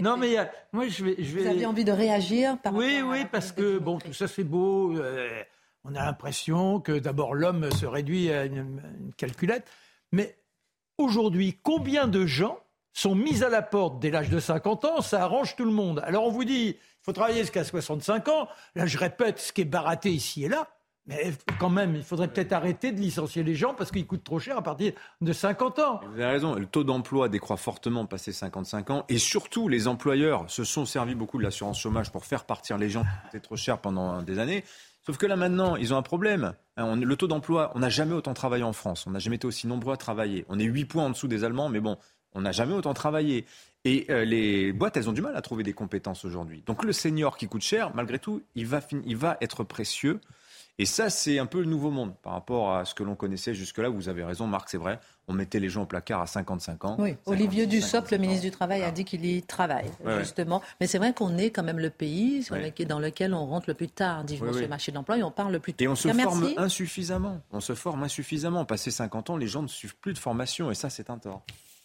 [0.00, 0.36] non, mais
[0.72, 1.42] moi, je vais, je vais.
[1.42, 4.96] Vous avez envie de réagir par Oui, oui, parce que bon, tout ça c'est beau.
[4.96, 5.42] Euh,
[5.82, 8.80] on a l'impression que d'abord l'homme se réduit à une,
[9.16, 9.66] calculette.
[10.12, 10.38] Mais
[10.96, 12.60] aujourd'hui, combien de gens
[12.92, 16.00] sont mises à la porte dès l'âge de 50 ans, ça arrange tout le monde.
[16.04, 18.46] Alors on vous dit, il faut travailler jusqu'à 65 ans.
[18.76, 20.68] Là, je répète ce qui est baraté ici et là.
[21.06, 24.40] Mais quand même, il faudrait peut-être arrêter de licencier les gens parce qu'ils coûtent trop
[24.40, 26.00] cher à partir de 50 ans.
[26.02, 29.04] Vous avez raison, le taux d'emploi décroît fortement passé 55 ans.
[29.08, 32.90] Et surtout, les employeurs se sont servis beaucoup de l'assurance chômage pour faire partir les
[32.90, 34.64] gens qui étaient trop chers pendant des années.
[35.04, 36.54] Sauf que là maintenant, ils ont un problème.
[36.76, 39.06] Hein, le taux d'emploi, on n'a jamais autant travaillé en France.
[39.06, 40.44] On n'a jamais été aussi nombreux à travailler.
[40.48, 41.96] On est 8 points en dessous des Allemands, mais bon,
[42.32, 43.46] on n'a jamais autant travaillé.
[43.84, 46.64] Et euh, les boîtes, elles ont du mal à trouver des compétences aujourd'hui.
[46.66, 50.20] Donc le senior qui coûte cher, malgré tout, il va être précieux.
[50.78, 53.54] Et ça, c'est un peu le nouveau monde par rapport à ce que l'on connaissait
[53.54, 53.88] jusque-là.
[53.88, 55.00] Vous avez raison, Marc, c'est vrai.
[55.26, 56.96] On mettait les gens au placard à 55 ans.
[56.98, 60.60] Oui, Olivier Dussopt, le ministre du Travail, a dit qu'il y travaille, justement.
[60.80, 62.46] Mais c'est vrai qu'on est quand même le pays
[62.86, 65.30] dans lequel on rentre le plus tard, dit sur le marché de l'emploi, et on
[65.30, 65.84] parle le plus tôt.
[65.84, 67.40] Et on se forme insuffisamment.
[67.52, 68.64] On se forme insuffisamment.
[68.66, 71.42] Passé 50 ans, les gens ne suivent plus de formation, et ça, c'est un tort.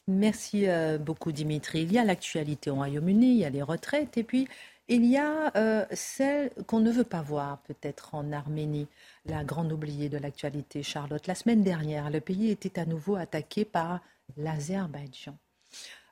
[0.08, 1.84] Merci euh, beaucoup, Dimitri.
[1.84, 4.48] Il y a l'actualité au Royaume-Uni, il y a les retraites, et puis
[4.88, 8.88] il y a euh, celle qu'on ne veut pas voir peut-être en Arménie,
[9.26, 11.28] la grande oubliée de l'actualité, Charlotte.
[11.28, 14.02] La semaine dernière, le pays était à nouveau attaqué par
[14.38, 15.38] l'Azerbaïdjan.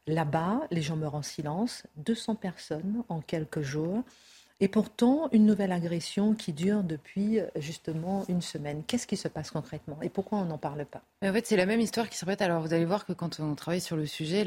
[0.08, 4.04] Là-bas, les gens meurent en silence, 200 personnes en quelques jours.
[4.62, 8.84] Et pourtant, une nouvelle agression qui dure depuis euh, justement une semaine.
[8.86, 11.02] Qu'est-ce qui se passe concrètement et pourquoi on n'en parle pas?
[11.24, 12.42] En fait, c'est la même histoire qui se répète.
[12.42, 14.46] Alors, vous allez voir que quand on travaille sur le sujet,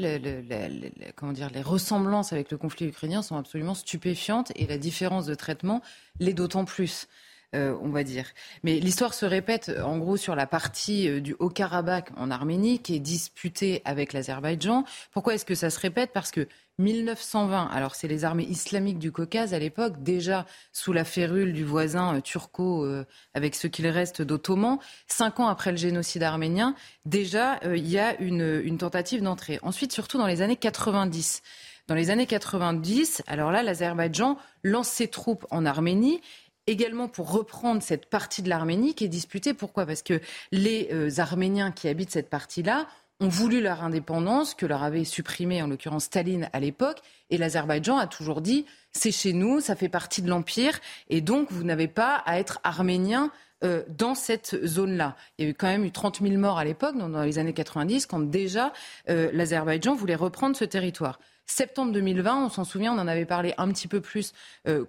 [1.15, 5.35] comment dire, les ressemblances avec le conflit ukrainien sont absolument stupéfiantes et la différence de
[5.35, 5.81] traitement
[6.19, 7.07] l'est d'autant plus.
[7.55, 8.25] Euh, on va dire.
[8.63, 12.95] Mais l'histoire se répète en gros sur la partie euh, du Haut-Karabakh en Arménie qui
[12.95, 14.85] est disputée avec l'Azerbaïdjan.
[15.11, 16.09] Pourquoi est-ce que ça se répète?
[16.13, 16.47] Parce que
[16.79, 21.63] 1920, alors c'est les armées islamiques du Caucase à l'époque, déjà sous la férule du
[21.63, 22.85] voisin euh, turco
[23.33, 28.19] avec ce qu'il reste d'ottomans, cinq ans après le génocide arménien, déjà il y a
[28.19, 29.59] une, une tentative d'entrée.
[29.61, 31.41] Ensuite, surtout dans les années 90.
[31.87, 36.21] Dans les années 90, alors là, l'Azerbaïdjan lance ses troupes en Arménie
[36.67, 39.53] également pour reprendre cette partie de l'Arménie qui est disputée.
[39.53, 39.85] Pourquoi?
[39.85, 42.87] Parce que les euh, Arméniens qui habitent cette partie-là
[43.19, 47.97] ont voulu leur indépendance, que leur avait supprimé en l'occurrence Staline à l'époque, et l'Azerbaïdjan
[47.97, 51.87] a toujours dit c'est chez nous, ça fait partie de l'Empire, et donc vous n'avez
[51.87, 53.31] pas à être arménien
[53.63, 55.15] euh, dans cette zone-là.
[55.37, 57.53] Il y a eu quand même eu 30 000 morts à l'époque, dans les années
[57.53, 58.73] 90, quand déjà
[59.09, 61.19] euh, l'Azerbaïdjan voulait reprendre ce territoire.
[61.45, 64.31] Septembre 2020, on s'en souvient, on en avait parlé un petit peu plus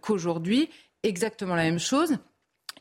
[0.00, 0.70] qu'aujourd'hui
[1.04, 2.16] exactement la même chose.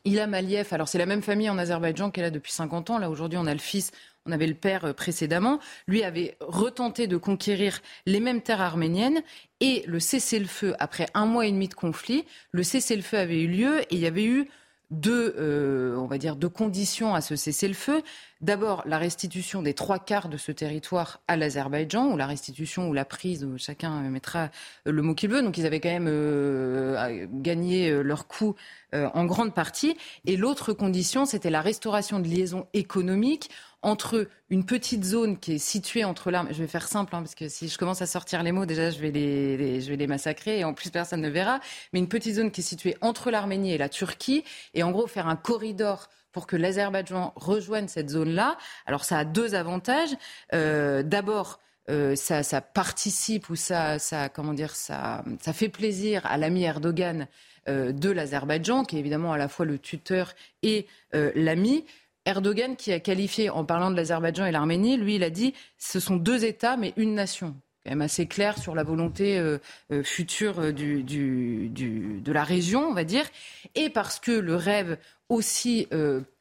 [0.04, 2.98] Ilham Aliyev, alors c'est la même famille en Azerbaïdjan qu'elle a depuis 50 ans.
[2.98, 3.90] Là, aujourd'hui, on a le fils,
[4.26, 5.60] on avait le père euh, précédemment.
[5.86, 9.22] Lui avait retenté de conquérir les mêmes terres arméniennes
[9.60, 13.80] et le cessez-le-feu, après un mois et demi de conflit, le cessez-le-feu avait eu lieu
[13.82, 14.48] et il y avait eu
[14.90, 18.02] deux, euh, on va dire, deux conditions à ce cessez-le-feu.
[18.40, 22.92] D'abord, la restitution des trois quarts de ce territoire à l'Azerbaïdjan, ou la restitution ou
[22.92, 24.50] la prise, chacun mettra
[24.84, 25.42] le mot qu'il veut.
[25.42, 28.54] Donc, ils avaient quand même euh, gagné euh, leur coup
[28.92, 29.96] en grande partie.
[30.24, 33.50] Et l'autre condition, c'était la restauration de liaisons économiques
[33.84, 36.52] entre une petite zone qui est située entre l'armée.
[36.52, 38.90] Je vais faire simple, hein, parce que si je commence à sortir les mots, déjà,
[38.90, 41.60] je vais les, je vais les massacrer et en plus, personne ne verra.
[41.92, 44.42] Mais une petite zone qui est située entre l'Arménie et la Turquie,
[44.72, 48.56] et en gros, faire un corridor pour que l'Azerbaïdjan rejoigne cette zone-là.
[48.86, 50.16] Alors, ça a deux avantages.
[50.52, 56.24] Euh, D'abord, euh, ça, ça, participe ou ça, ça, comment dire, ça, ça fait plaisir
[56.26, 57.28] à l'ami Erdogan
[57.68, 61.84] euh, de l'Azerbaïdjan, qui est évidemment à la fois le tuteur et l'ami.
[62.26, 66.00] Erdogan, qui a qualifié, en parlant de l'Azerbaïdjan et l'Arménie, lui, il a dit ce
[66.00, 67.54] sont deux États, mais une nation.
[67.86, 69.58] Quand assez clair sur la volonté euh,
[69.92, 73.26] euh, future euh, de la région, on va dire.
[73.74, 75.86] Et parce que le rêve aussi.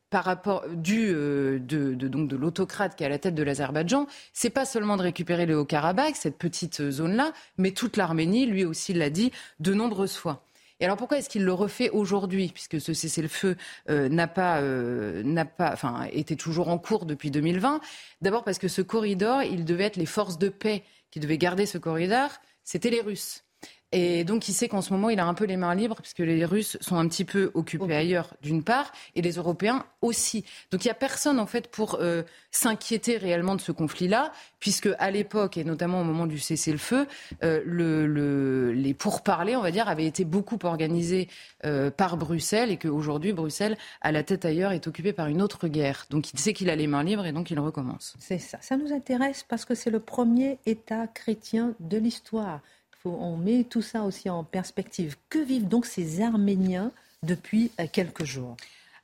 [0.09, 4.51] par rapport du de, donc de l'autocrate qui est à la tête de l'Azerbaïdjan, c'est
[4.51, 9.09] pas seulement de récupérer le Haut-Karabakh, cette petite zone-là, mais toute l'Arménie, lui aussi l'a
[9.09, 10.43] dit de nombreuses fois.
[10.83, 13.55] Alors pourquoi est-ce qu'il le refait aujourd'hui, puisque ce cessez-le-feu
[13.89, 17.79] euh, n'a pas, euh, n'a pas, enfin, était toujours en cours depuis 2020
[18.21, 21.65] D'abord parce que ce corridor, il devait être les forces de paix qui devaient garder
[21.65, 22.29] ce corridor,
[22.63, 23.45] c'était les Russes.
[23.95, 26.19] Et donc, il sait qu'en ce moment, il a un peu les mains libres, puisque
[26.19, 30.43] les Russes sont un petit peu occupés ailleurs, d'une part, et les Européens aussi.
[30.71, 34.89] Donc, il n'y a personne, en fait, pour euh, s'inquiéter réellement de ce conflit-là, puisque
[34.97, 37.05] à l'époque, et notamment au moment du cessez-le-feu,
[37.43, 41.29] euh, le, les pourparlers, on va dire, avaient été beaucoup organisés
[41.63, 45.67] euh, par Bruxelles, et qu'aujourd'hui, Bruxelles, à la tête ailleurs, est occupée par une autre
[45.67, 46.07] guerre.
[46.09, 48.15] Donc, il sait qu'il a les mains libres, et donc il recommence.
[48.17, 48.57] C'est ça.
[48.59, 52.61] Ça nous intéresse parce que c'est le premier État chrétien de l'histoire
[53.05, 55.15] on met tout ça aussi en perspective.
[55.29, 56.91] Que vivent donc ces Arméniens
[57.23, 58.55] depuis euh, quelques jours?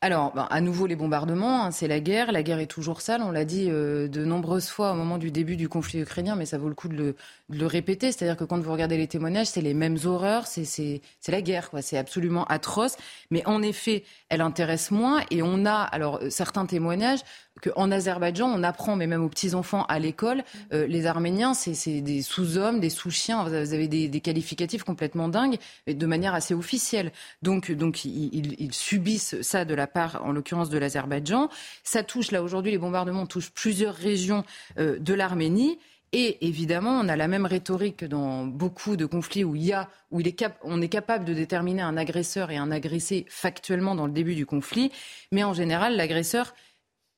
[0.02, 2.32] Alors, ben, à nouveau les bombardements, hein, c'est la guerre.
[2.32, 3.22] La guerre est toujours sale.
[3.22, 6.46] On l'a dit euh, de nombreuses fois au moment du début du conflit ukrainien, mais
[6.46, 7.16] ça vaut le coup de le,
[7.50, 8.14] de le répéter.
[8.14, 10.48] C'est-à-dire que quand vous regardez les témoignages, c'est les mêmes horreurs.
[10.48, 11.82] C'est la guerre, quoi.
[11.82, 12.96] C'est absolument atroce.
[13.30, 15.22] Mais en effet, elle intéresse moins.
[15.32, 17.20] Et on a, alors, euh, certains témoignages
[17.60, 20.44] qu'en Azerbaïdjan, on apprend, mais même aux petits-enfants à l'école,
[20.74, 25.58] euh, les Arméniens, c'est des sous-hommes, des sous-chiens, vous avez des, des, qualificatifs complètement dingues,
[25.88, 27.12] de manière assez officielle.
[27.42, 31.50] Donc, donc ils, ils subissent ça de la part, en l'occurrence, de l'Azerbaïdjan.
[31.84, 34.44] Ça touche, là aujourd'hui, les bombardements touchent plusieurs régions
[34.78, 35.78] euh, de l'Arménie.
[36.12, 39.74] Et évidemment, on a la même rhétorique que dans beaucoup de conflits où, il y
[39.74, 43.26] a, où il est cap on est capable de déterminer un agresseur et un agressé
[43.30, 44.92] factuellement dans le début du conflit.
[45.32, 46.56] Mais en général, l'agresseur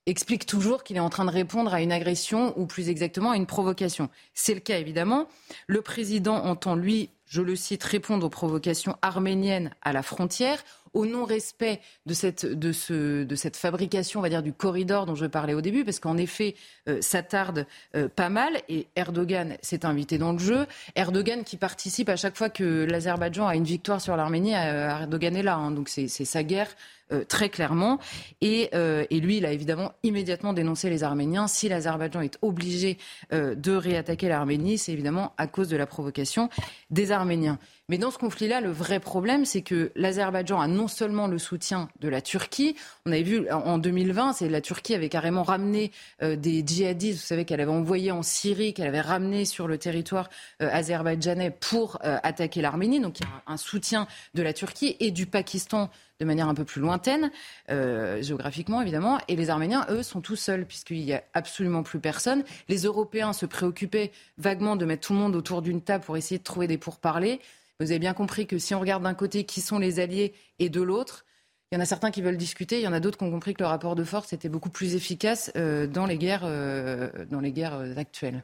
[0.05, 3.35] explique toujours qu'il est en train de répondre à une agression ou plus exactement à
[3.35, 4.09] une provocation.
[4.33, 5.27] C'est le cas évidemment.
[5.67, 11.05] Le président entend, lui, je le cite, répondre aux provocations arméniennes à la frontière au
[11.05, 15.25] non-respect de cette, de, ce, de cette fabrication, on va dire, du corridor dont je
[15.25, 16.55] parlais au début, parce qu'en effet,
[16.89, 18.61] euh, ça tarde euh, pas mal.
[18.67, 20.67] Et Erdogan s'est invité dans le jeu.
[20.95, 25.35] Erdogan qui participe à chaque fois que l'Azerbaïdjan a une victoire sur l'Arménie, euh, Erdogan
[25.35, 25.55] est là.
[25.55, 26.75] Hein, donc c'est sa guerre
[27.11, 27.99] euh, très clairement.
[28.39, 31.47] Et, euh, et, lui, il a évidemment immédiatement dénoncé les Arméniens.
[31.47, 32.97] Si l'Azerbaïdjan est obligé
[33.33, 36.49] euh, de réattaquer l'Arménie, c'est évidemment à cause de la provocation
[36.89, 37.59] des Arméniens.
[37.89, 41.89] Mais dans ce conflit-là, le vrai problème, c'est que l'Azerbaïdjan a non seulement le soutien
[41.99, 45.91] de la Turquie, on avait vu en 2020, c'est la Turquie avait carrément ramené
[46.21, 50.29] des djihadistes, vous savez qu'elle avait envoyé en Syrie, qu'elle avait ramené sur le territoire
[50.61, 53.01] azerbaïdjanais pour attaquer l'Arménie.
[53.01, 55.89] Donc il y a un soutien de la Turquie et du Pakistan
[56.21, 57.31] de manière un peu plus lointaine,
[57.71, 59.19] euh, géographiquement évidemment.
[59.27, 62.43] Et les Arméniens, eux, sont tout seuls, puisqu'il n'y a absolument plus personne.
[62.69, 66.37] Les Européens se préoccupaient vaguement de mettre tout le monde autour d'une table pour essayer
[66.37, 67.41] de trouver des pourparlers.
[67.79, 70.69] Vous avez bien compris que si on regarde d'un côté qui sont les alliés et
[70.69, 71.25] de l'autre,
[71.71, 73.31] il y en a certains qui veulent discuter, il y en a d'autres qui ont
[73.31, 77.09] compris que le rapport de force était beaucoup plus efficace euh, dans les guerres, euh,
[77.31, 78.43] dans les guerres actuelles.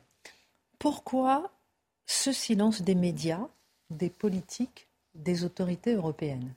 [0.80, 1.52] Pourquoi
[2.08, 3.48] ce silence des médias,
[3.92, 6.56] des politiques, des autorités européennes?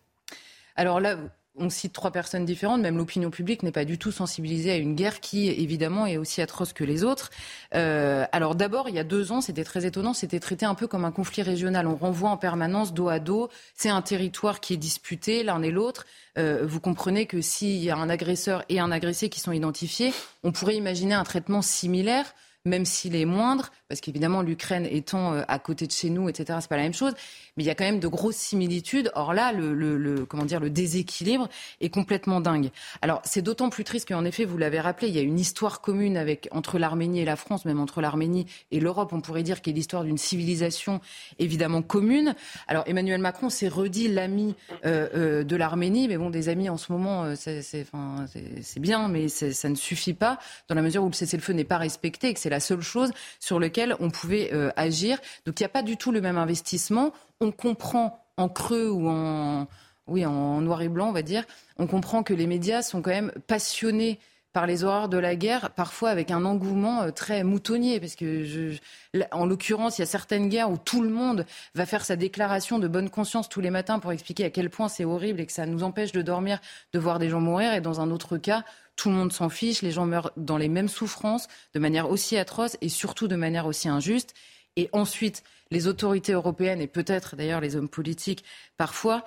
[0.81, 1.19] Alors là,
[1.57, 4.95] on cite trois personnes différentes, même l'opinion publique n'est pas du tout sensibilisée à une
[4.95, 7.29] guerre qui, évidemment, est aussi atroce que les autres.
[7.75, 10.87] Euh, alors d'abord, il y a deux ans, c'était très étonnant, c'était traité un peu
[10.87, 11.87] comme un conflit régional.
[11.87, 15.71] On renvoie en permanence dos à dos, c'est un territoire qui est disputé l'un et
[15.71, 16.07] l'autre.
[16.39, 20.15] Euh, vous comprenez que s'il y a un agresseur et un agressé qui sont identifiés,
[20.43, 22.33] on pourrait imaginer un traitement similaire
[22.65, 26.59] même s'il est moindre, parce qu'évidemment l'Ukraine étant euh, à côté de chez nous, etc.,
[26.61, 27.15] c'est pas la même chose
[27.57, 29.11] mais il y a quand même de grosses similitudes.
[29.15, 31.49] Or là, le, comment dire, le déséquilibre
[31.81, 32.71] est complètement dingue.
[33.03, 35.81] Alors c'est d'autant plus triste qu'en effet, vous l'avez rappelé, il y a une histoire
[35.81, 39.61] commune avec entre l'Arménie et la France, même entre l'Arménie et l'Europe, on pourrait dire
[39.61, 41.01] qu'il y a l'histoire d'une civilisation
[41.39, 42.35] évidemment commune.
[42.69, 44.55] Alors Emmanuel Macron s'est redit l'ami
[44.85, 47.85] euh, euh, de l'Arménie, mais bon, des amis en ce moment, c'est
[48.79, 50.39] bien, mais ça ne suffit pas
[50.69, 54.11] dans la mesure où le cessez-le-feu n'est pas respecté la seule chose sur laquelle on
[54.11, 55.19] pouvait agir.
[55.47, 59.09] Donc il n'y a pas du tout le même investissement on comprend en creux ou
[59.09, 59.67] en,
[60.07, 61.45] oui, en noir et blanc, on va dire,
[61.79, 64.19] on comprend que les médias sont quand même passionnés
[64.53, 68.45] par les horreurs de la guerre, parfois avec un engouement euh, très moutonnier, parce que,
[68.45, 68.79] je,
[69.31, 72.79] en l'occurrence, il y a certaines guerres où tout le monde va faire sa déclaration
[72.79, 75.53] de bonne conscience tous les matins pour expliquer à quel point c'est horrible et que
[75.53, 76.59] ça nous empêche de dormir,
[76.93, 78.65] de voir des gens mourir, et dans un autre cas,
[78.97, 82.37] tout le monde s'en fiche, les gens meurent dans les mêmes souffrances, de manière aussi
[82.37, 84.35] atroce et surtout de manière aussi injuste.
[84.77, 88.45] Et ensuite, les autorités européennes et peut-être d'ailleurs les hommes politiques
[88.77, 89.25] parfois.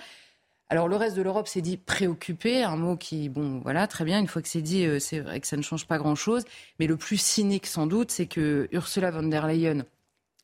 [0.69, 4.19] Alors le reste de l'Europe s'est dit préoccupé, un mot qui, bon, voilà, très bien,
[4.19, 6.45] une fois que c'est dit, euh, que ça ne change pas grand-chose.
[6.79, 9.85] Mais le plus cynique sans doute, c'est que Ursula von der Leyen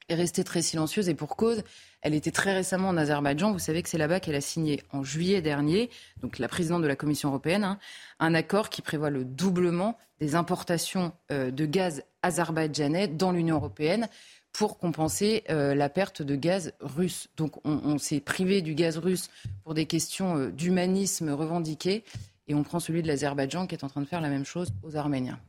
[0.09, 1.63] est restée très silencieuse et pour cause.
[2.01, 3.51] Elle était très récemment en Azerbaïdjan.
[3.51, 5.89] Vous savez que c'est là-bas qu'elle a signé en juillet dernier,
[6.21, 7.79] donc la présidente de la Commission européenne, hein,
[8.19, 14.07] un accord qui prévoit le doublement des importations euh, de gaz azerbaïdjanais dans l'Union européenne
[14.53, 17.29] pour compenser euh, la perte de gaz russe.
[17.37, 19.29] Donc on, s'est privé du gaz russe
[19.63, 22.03] pour des questions euh, d'humanisme revendiquées
[22.47, 24.73] et on prend celui de l'Azerbaïdjan qui est en train de faire la même chose
[24.83, 25.39] aux Arméniens.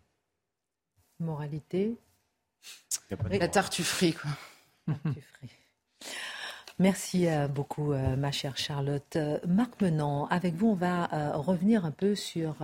[1.19, 1.97] Moralité
[3.31, 4.31] La tartufferie, quoi.
[6.79, 9.19] Merci euh, beaucoup, ma chère Charlotte.
[9.47, 12.57] Marc Menant, avec vous, on va revenir un peu sur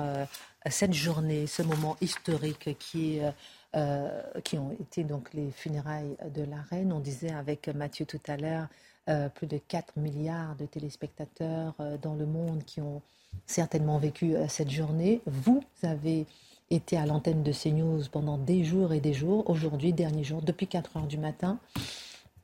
[0.64, 3.30] cette journée, ce moment historique qui est
[3.76, 6.94] euh, qui ont été donc les funérailles de la reine.
[6.94, 8.68] On disait avec Mathieu tout à l'heure,
[9.10, 13.02] euh, plus de 4 milliards de téléspectateurs euh, dans le monde qui ont
[13.44, 15.20] certainement vécu cette journée.
[15.26, 16.24] Vous avez
[16.70, 20.66] été à l'antenne de CNews pendant des jours et des jours, aujourd'hui, dernier jour, depuis
[20.66, 21.58] 4 heures du matin.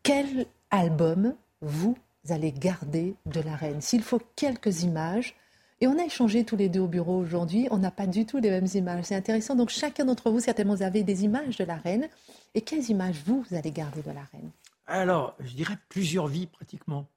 [0.02, 1.96] Quel album vous
[2.28, 3.80] allez garder de la reine?
[3.80, 5.34] S'il faut quelques images,
[5.82, 7.66] Et on a échangé tous les deux au bureau aujourd'hui.
[7.72, 9.06] On n'a pas du tout les mêmes images.
[9.06, 9.56] C'est intéressant.
[9.56, 12.08] Donc chacun d'entre vous, certainement, vous avez des images de la reine.
[12.54, 14.52] Et quelles images, vous, allez garder de la reine?
[14.86, 17.08] Alors, je dirais plusieurs vies pratiquement.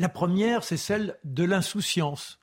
[0.00, 2.40] La première, c'est celle de l'insouciance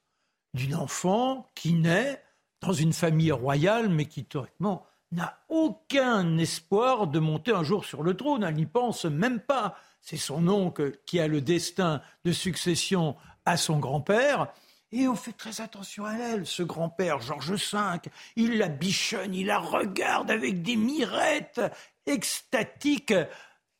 [0.53, 2.23] d'une enfant qui naît
[2.61, 8.01] dans une famille royale, mais qui, théoriquement, n'a aucun espoir de monter un jour sur
[8.01, 8.45] le trône.
[8.45, 9.75] Elle n'y pense même pas.
[10.01, 14.53] C'est son oncle qui a le destin de succession à son grand-père.
[14.91, 18.09] Et on fait très attention à elle, ce grand-père, Georges V.
[18.35, 21.61] Il la bichonne, il la regarde avec des mirettes
[22.07, 23.13] extatiques.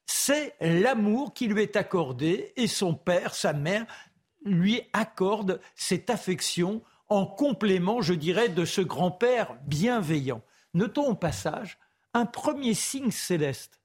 [0.06, 3.86] C'est l'amour qui lui est accordé et son père, sa mère,
[4.46, 10.44] lui accorde cette affection en complément, je dirais, de ce grand-père bienveillant.
[10.76, 11.80] Notons au passage
[12.14, 13.82] un premier signe céleste,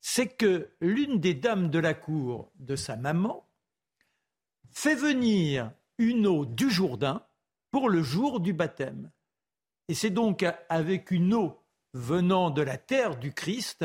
[0.00, 3.48] c'est que l'une des dames de la cour de sa maman
[4.70, 7.22] fait venir une eau du Jourdain
[7.70, 9.10] pour le jour du baptême.
[9.88, 11.62] Et c'est donc avec une eau
[11.94, 13.84] venant de la terre du Christ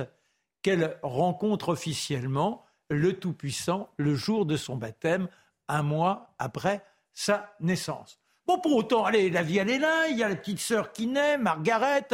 [0.62, 5.30] qu'elle rencontre officiellement le Tout-Puissant le jour de son baptême,
[5.68, 6.84] un mois après
[7.14, 8.20] sa naissance.
[8.46, 10.08] Bon, pour autant, allez, la vie, elle est là.
[10.08, 12.08] Il y a la petite sœur qui naît, Margaret.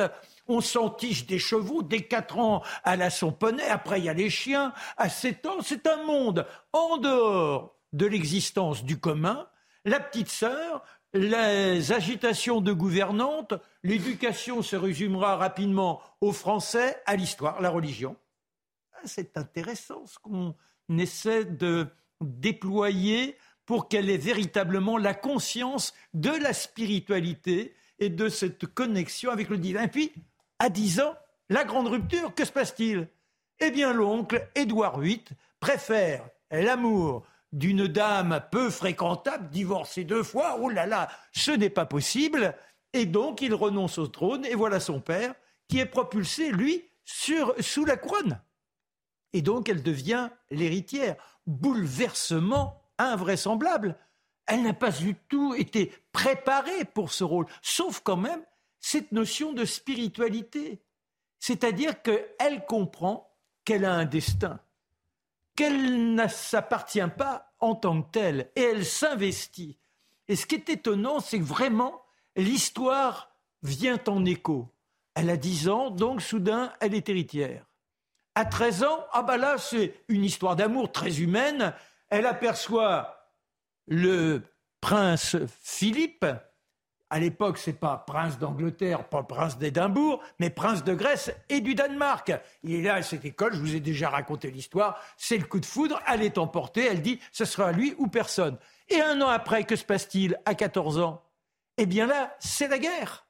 [0.48, 1.82] On s'entiche des chevaux.
[1.82, 3.64] Dès 4 ans, elle a son poney.
[3.64, 4.74] Après, il y a les chiens.
[4.98, 9.48] À 7 ans, c'est un monde en dehors de l'existence du commun.
[9.88, 10.84] La petite sœur,
[11.14, 18.18] les agitations de gouvernantes, l'éducation se résumera rapidement au français, à l'histoire, la religion.
[18.92, 20.54] Ah, c'est intéressant ce qu'on
[20.90, 21.88] essaie de
[22.20, 29.48] déployer pour qu'elle ait véritablement la conscience de la spiritualité et de cette connexion avec
[29.48, 29.84] le divin.
[29.84, 30.12] Et puis,
[30.60, 31.16] à 10 ans,
[31.48, 33.08] la grande rupture, que se passe-t-il?
[33.62, 35.24] Eh bien, l'oncle Édouard VIII
[35.62, 41.86] préfère l'amour d'une dame peu fréquentable, divorcée deux fois, oh là là, ce n'est pas
[41.86, 42.56] possible,
[42.94, 45.34] et donc il renonce au trône, et voilà son père
[45.68, 48.42] qui est propulsé, lui, sur, sous la couronne.
[49.34, 51.16] Et donc elle devient l'héritière.
[51.46, 53.98] Bouleversement invraisemblable.
[54.46, 58.42] Elle n'a pas du tout été préparée pour ce rôle, sauf quand même
[58.80, 60.82] cette notion de spiritualité.
[61.40, 63.36] C'est-à-dire qu'elle comprend
[63.66, 64.60] qu'elle a un destin,
[65.58, 69.78] qu'elle ne s'appartient pas en tant que telle, et elle s'investit.
[70.30, 72.02] Et ce qui est étonnant, c'est que vraiment,
[72.38, 73.32] l'histoire
[73.64, 74.74] vient en écho.
[75.16, 77.66] Elle a 10 ans, donc soudain, elle est héritière.
[78.36, 81.74] À 13 ans, ah bah là, c'est une histoire d'amour très humaine
[82.10, 83.32] elle aperçoit
[83.88, 84.44] le
[84.82, 86.26] prince Philippe.
[87.10, 91.74] À l'époque, c'est pas prince d'Angleterre, pas prince d'Édimbourg, mais prince de Grèce et du
[91.74, 92.34] Danemark.
[92.64, 95.62] Il est là à cette école, je vous ai déjà raconté l'histoire, c'est le coup
[95.62, 98.58] de foudre, elle est emportée, elle dit ce sera lui ou personne.
[98.90, 101.24] Et un an après, que se passe-t-il à 14 ans?
[101.78, 103.26] Eh bien là, c'est la guerre.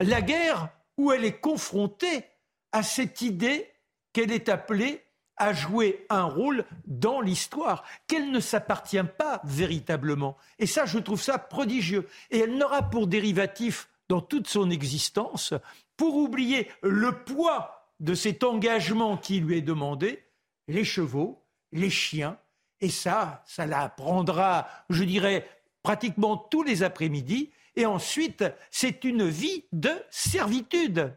[0.00, 2.24] La guerre où elle est confrontée
[2.72, 3.70] à cette idée
[4.12, 5.04] qu'elle est appelée
[5.38, 10.36] a joué un rôle dans l'histoire, qu'elle ne s'appartient pas véritablement.
[10.58, 12.08] Et ça, je trouve ça prodigieux.
[12.30, 15.54] Et elle n'aura pour dérivatif dans toute son existence,
[15.96, 20.24] pour oublier le poids de cet engagement qui lui est demandé,
[20.68, 22.38] les chevaux, les chiens,
[22.80, 25.48] et ça, ça la prendra, je dirais,
[25.82, 31.14] pratiquement tous les après-midi, et ensuite, c'est une vie de servitude.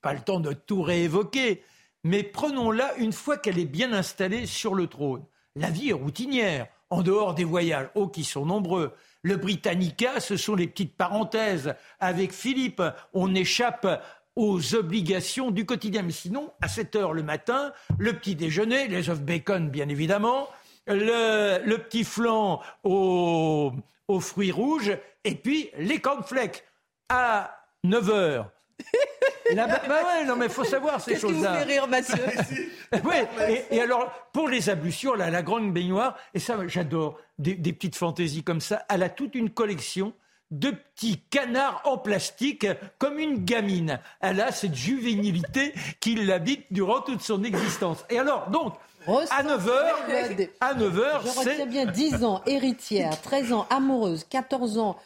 [0.00, 1.62] Pas le temps de tout réévoquer,
[2.06, 5.24] mais prenons-la une fois qu'elle est bien installée sur le trône.
[5.56, 8.92] La vie est routinière, en dehors des voyages, oh, qui sont nombreux.
[9.22, 11.74] Le Britannica, ce sont les petites parenthèses.
[11.98, 12.80] Avec Philippe,
[13.12, 13.88] on échappe
[14.36, 16.02] aux obligations du quotidien.
[16.02, 20.48] Mais sinon, à 7 heures le matin, le petit déjeuner, les œufs bacon, bien évidemment,
[20.86, 23.72] le, petit flan aux,
[24.20, 26.62] fruits rouges, et puis les cornflakes.
[27.08, 28.50] À 9 heures,
[29.54, 31.64] bah ouais, non, mais il faut savoir ces choses-là.
[31.64, 32.70] Qu'est-ce qui vous fait rire, Mathieu
[33.04, 37.96] Oui, et, alors, pour les ablutions, là, la grande baignoire, et ça, j'adore, des, petites
[37.96, 40.12] fantaisies comme ça, elle a toute une collection
[40.50, 42.66] de petits canards en plastique
[42.98, 43.98] comme une gamine.
[44.20, 48.04] Elle a cette juvénilité qui l'habite durant toute son existence.
[48.10, 48.74] Et alors, donc,
[49.08, 51.66] à 9h, à 9h, c'est...
[51.66, 54.96] Bien 10 ans héritière, 13 ans amoureuse, 14 ans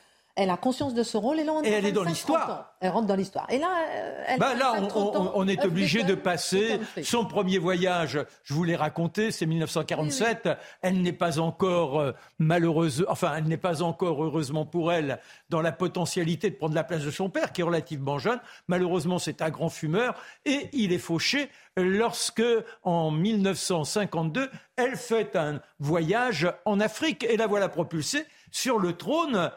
[0.40, 2.74] elle a conscience de ce rôle et là, on et elle est dans l'histoire.
[2.80, 3.46] Elle rentre dans l'histoire.
[3.50, 8.18] Et là, euh, elle bah là, on, est obligé de passer son premier voyage.
[8.42, 10.48] Je vous l'ai raconté, c'est 1947.
[10.80, 15.18] Elle n'est pas encore euh, malheureuse, enfin, elle n'est pas encore heureusement pour elle
[15.50, 18.40] dans la potentialité de prendre la place de son père, qui est relativement jeune.
[18.66, 20.14] Malheureusement, c'est un grand fumeur
[20.46, 22.42] et il est fauché lorsque,
[22.82, 29.50] en 1952, elle fait un voyage en Afrique et la voilà propulsée sur le trône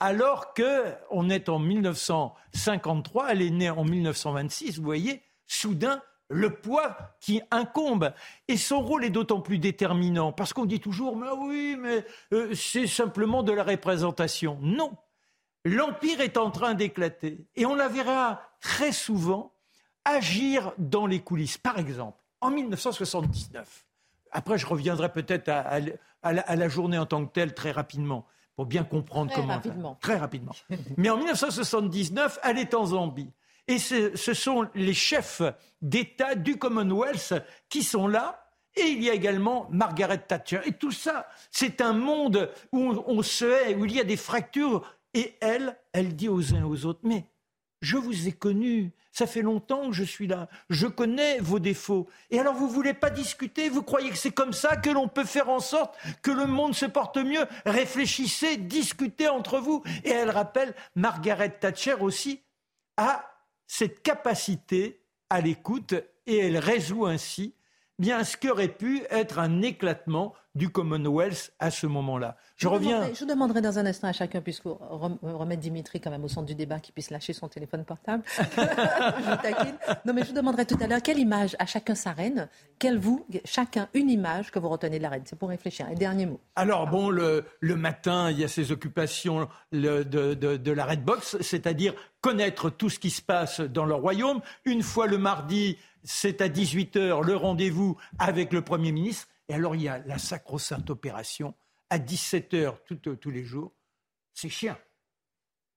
[0.00, 6.96] alors qu'on est en 1953, elle est née en 1926, vous voyez, soudain, le poids
[7.20, 8.12] qui incombe.
[8.48, 12.54] Et son rôle est d'autant plus déterminant, parce qu'on dit toujours, mais oui, mais euh,
[12.54, 14.58] c'est simplement de la représentation.
[14.62, 14.96] Non,
[15.64, 19.52] l'Empire est en train d'éclater, et on la verra très souvent
[20.04, 21.58] agir dans les coulisses.
[21.58, 23.86] Par exemple, en 1979,
[24.32, 25.80] après je reviendrai peut-être à,
[26.32, 28.26] la, journée en tant que telle très rapidement
[28.56, 29.54] pour bien comprendre très comment.
[29.54, 29.98] Rapidement.
[30.00, 30.52] Très rapidement.
[30.96, 33.30] Mais en 1979, elle est en Zambie.
[33.68, 35.42] Et ce, sont les chefs
[35.80, 37.34] d'État du Commonwealth
[37.68, 38.38] qui sont là.
[38.74, 40.60] Et il y a également Margaret Thatcher.
[40.64, 44.16] Et tout ça, c'est un monde où on se hait, où il y a des
[44.16, 44.82] fractures.
[45.14, 47.26] Et elle, elle dit aux uns et aux autres, mais
[47.82, 52.08] je vous ai connu, ça fait longtemps que je suis là, je connais vos défauts.
[52.30, 55.08] Et alors vous ne voulez pas discuter, vous croyez que c'est comme ça que l'on
[55.08, 57.44] peut faire en sorte que le monde se porte mieux?
[57.66, 59.82] Réfléchissez, discutez entre vous.
[60.04, 62.40] Et elle rappelle, Margaret Thatcher aussi
[62.96, 63.28] a
[63.66, 65.94] cette capacité à l'écoute
[66.26, 67.54] et elle résout ainsi
[67.98, 72.36] bien ce qui aurait pu être un éclatement du Commonwealth à ce moment-là.
[72.62, 73.12] Je, reviens.
[73.12, 76.54] je demanderai dans un instant à chacun, puisque remettre Dimitri quand même au centre du
[76.54, 78.22] débat, qu'il puisse lâcher son téléphone portable.
[78.38, 79.74] je taquine.
[80.04, 82.48] Non, mais je vous demanderai tout à l'heure quelle image à chacun sa reine,
[82.78, 85.22] quelle vous, chacun une image que vous retenez de la reine?
[85.24, 85.86] C'est pour réfléchir.
[85.90, 86.40] Un dernier mot.
[86.54, 91.04] Alors bon, le, le matin, il y a ces occupations de, de, de la Red
[91.04, 94.40] Box, c'est-à-dire connaître tout ce qui se passe dans le royaume.
[94.64, 99.26] Une fois le mardi, c'est à 18h le rendez-vous avec le Premier ministre.
[99.48, 101.54] Et alors, il y a la sacro-sainte opération
[101.92, 102.76] à 17h
[103.20, 103.74] tous les jours.
[104.32, 104.78] C'est chiens.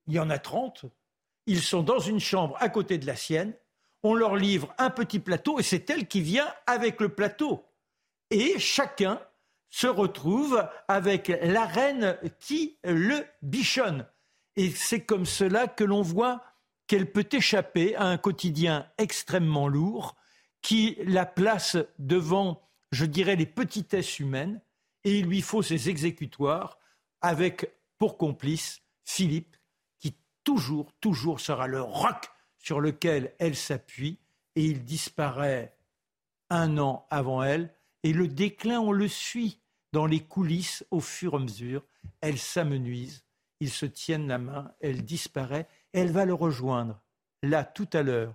[0.07, 0.86] Il y en a 30.
[1.45, 3.53] Ils sont dans une chambre à côté de la sienne.
[4.01, 7.66] On leur livre un petit plateau et c'est elle qui vient avec le plateau.
[8.30, 9.22] Et chacun
[9.70, 14.07] se retrouve avec la reine qui le bichonne.
[14.55, 16.41] Et c'est comme cela que l'on voit
[16.88, 20.16] qu'elle peut échapper à un quotidien extrêmement lourd
[20.61, 22.61] qui la place devant,
[22.93, 24.61] je dirais, les petitesses humaines,
[25.06, 26.78] et il lui faut ses exécutoires
[27.22, 29.56] avec pour complice Philippe,
[29.99, 34.20] qui toujours, toujours sera le roc sur lequel elle s'appuie,
[34.56, 35.78] et il disparaît
[36.49, 39.60] un an avant elle, et le déclin, on le suit
[39.93, 41.86] dans les coulisses au fur et à mesure,
[42.22, 43.24] elle s'amenuise,
[43.60, 46.99] ils se tiennent la main, elle disparaît, elle va le rejoindre,
[47.43, 48.34] là, tout à l'heure,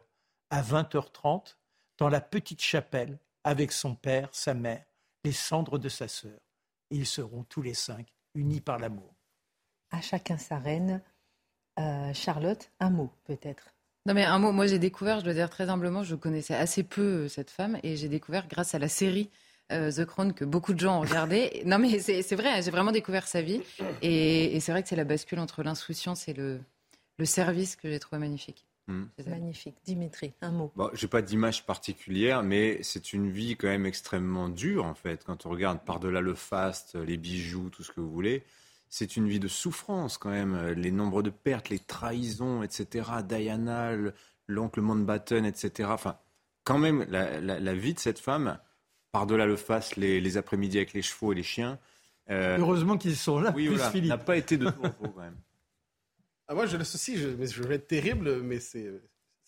[0.51, 1.57] à 20h30,
[1.99, 4.85] dans la petite chapelle, avec son père, sa mère,
[5.25, 6.41] les cendres de sa sœur.
[6.91, 9.15] Ils seront tous les cinq unis par l'amour.
[9.91, 11.03] À chacun sa reine.
[11.79, 13.75] Euh, Charlotte, un mot peut-être.
[14.07, 16.83] Non mais un mot, moi j'ai découvert, je dois dire très humblement, je connaissais assez
[16.83, 19.31] peu euh, cette femme et j'ai découvert grâce à la série
[19.73, 21.63] euh, The Crown que beaucoup de gens ont regardé.
[21.67, 23.63] non mais c'est vrai, j'ai vraiment découvert sa vie
[24.03, 26.61] et, c'est vrai que c'est la bascule entre l'insouciance et le,
[27.19, 28.67] le service que j'ai trouvé magnifique.
[28.91, 29.05] Hmm.
[29.29, 29.77] Magnifique.
[29.85, 30.73] Dimitri, un mot.
[30.75, 35.23] Bon, j'ai pas d'image particulière, mais c'est une vie quand même extrêmement dure, en fait.
[35.25, 38.43] Quand on regarde par-delà le faste, les bijoux, tout ce que vous voulez,
[38.89, 40.73] c'est une vie de souffrance, quand même.
[40.77, 43.09] Les nombres de pertes, les trahisons, etc.
[43.25, 43.93] Diana,
[44.49, 45.91] l'oncle Mountbatten, etc.
[45.93, 46.19] Enfin,
[46.65, 48.59] quand même, la, vie de cette femme,
[49.13, 51.79] par-delà le faste, les, après-midi avec les chevaux et les chiens.
[52.29, 55.37] Euh, Heureusement qu'ils sont là, oui, plus n'a pas été de tout repos, quand même.
[56.51, 58.91] Ah, moi, je l'associe, je, je vais être terrible, mais c'est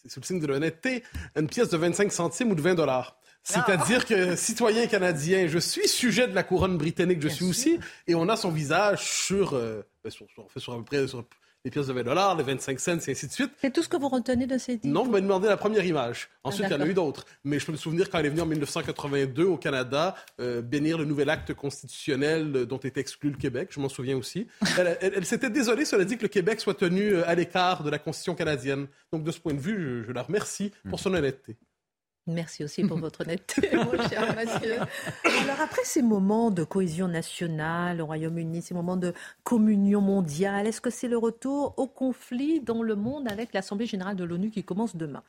[0.06, 1.02] sous le signe de l'honnêteté,
[1.34, 3.18] une pièce de 25 centimes ou de 20 dollars.
[3.42, 8.14] C'est-à-dire que citoyen canadien, je suis sujet de la couronne britannique, je suis aussi, et
[8.14, 11.24] on a son visage sur, euh, ben, sur, sur, sur, à peu près sur
[11.64, 13.52] les pièces de 20 dollars, les 25 cents, et ainsi de suite.
[13.60, 16.28] C'est tout ce que vous retenez de ces Non, vous m'avez demandé la première image.
[16.42, 17.24] Ah, Ensuite, il y en a eu d'autres.
[17.44, 20.98] Mais je peux me souvenir quand elle est venue en 1982 au Canada euh, bénir
[20.98, 23.68] le nouvel acte constitutionnel euh, dont était exclu le Québec.
[23.70, 24.48] Je m'en souviens aussi.
[25.00, 27.98] Elle, s'était désolée, cela dit, que le Québec soit tenu euh, à l'écart de la
[27.98, 28.88] Constitution canadienne.
[29.12, 31.56] Donc, de ce point de vue, je, je la remercie pour son honnêteté.
[32.28, 34.76] Merci aussi pour votre honnêteté, mon cher Mathieu.
[35.24, 39.12] Alors après ces moments de cohésion nationale au Royaume-Uni, ces moments de
[39.42, 44.14] communion mondiale, est-ce que c'est le retour au conflit dans le monde avec l'Assemblée générale
[44.14, 45.24] de l'ONU qui commence demain?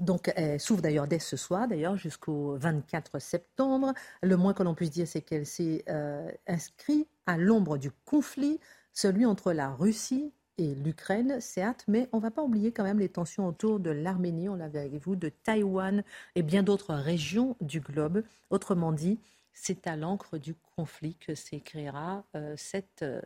[0.00, 3.94] Donc elle s'ouvre d'ailleurs dès ce soir, d'ailleurs jusqu'au 24 septembre.
[4.20, 8.58] Le moins que l'on puisse dire, c'est qu'elle s'est euh, inscrite à l'ombre du conflit,
[8.92, 12.98] celui entre la Russie et l'Ukraine, certes, mais on ne va pas oublier quand même
[12.98, 16.02] les tensions autour de l'Arménie, on l'avait avec vous, de Taïwan
[16.34, 18.22] et bien d'autres régions du globe.
[18.50, 19.18] Autrement dit,
[19.52, 23.20] c'est à l'encre du conflit que s'écrira euh, cette euh,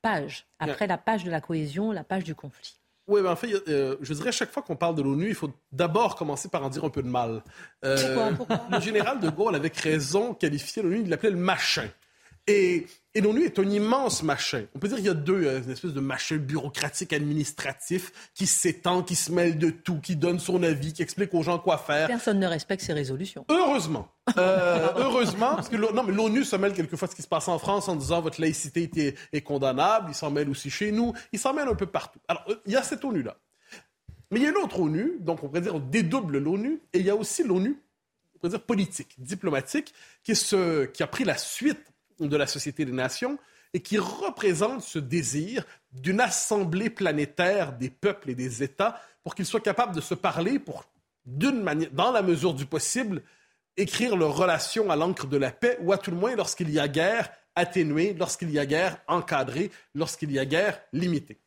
[0.00, 0.46] page.
[0.58, 2.78] Après la page de la cohésion, la page du conflit.
[3.08, 5.50] Oui, mais en fait, euh, je dirais, chaque fois qu'on parle de l'ONU, il faut
[5.72, 7.42] d'abord commencer par en dire un peu de mal.
[7.80, 11.88] Pourquoi, Le général de Gaulle, avec raison, qualifiait l'ONU, il l'appelait le machin.
[12.46, 14.64] Et Et l'ONU est un immense machin.
[14.74, 18.46] On peut dire qu'il y a deux, euh, une espèce de machin bureaucratique administratif qui
[18.46, 21.76] s'étend, qui se mêle de tout, qui donne son avis, qui explique aux gens quoi
[21.76, 22.06] faire.
[22.06, 23.44] Personne ne respecte ses résolutions.
[23.50, 24.08] Heureusement.
[24.38, 27.88] Euh, heureusement, parce que l'ONU se mêle quelquefois de ce qui se passe en France
[27.88, 30.06] en disant votre laïcité est, est condamnable.
[30.10, 31.12] Il s'en mêle aussi chez nous.
[31.32, 32.20] Il s'en mêle un peu partout.
[32.28, 33.36] Alors, euh, il y a cette ONU-là.
[34.30, 37.00] Mais il y a une autre ONU, donc on pourrait dire on dédouble l'ONU, et
[37.00, 37.76] il y a aussi l'ONU,
[38.34, 39.92] on pourrait dire politique, diplomatique,
[40.22, 43.38] qui a pris la suite de la Société des Nations
[43.74, 49.46] et qui représente ce désir d'une assemblée planétaire des peuples et des États pour qu'ils
[49.46, 50.84] soient capables de se parler pour,
[51.24, 53.22] dans la mesure du possible,
[53.76, 56.78] écrire leurs relations à l'encre de la paix, ou à tout le moins, lorsqu'il y
[56.78, 61.38] a guerre, atténuer, lorsqu'il y a guerre, encadrer, lorsqu'il y a guerre, limiter.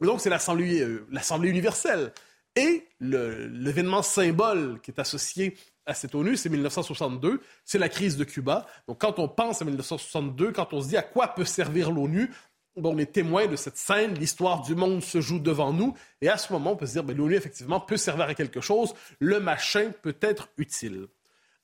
[0.00, 2.12] donc, c'est l'Assemblée, euh, l'Assemblée universelle.
[2.56, 5.56] Et l'événement symbole qui est associé
[5.86, 8.66] à cette ONU, c'est 1962, c'est la crise de Cuba.
[8.86, 12.30] Donc quand on pense à 1962, quand on se dit à quoi peut servir l'ONU,
[12.76, 16.28] bon, on est témoin de cette scène, l'histoire du monde se joue devant nous, et
[16.28, 18.94] à ce moment, on peut se dire, ben, l'ONU, effectivement, peut servir à quelque chose,
[19.18, 21.06] le machin peut être utile.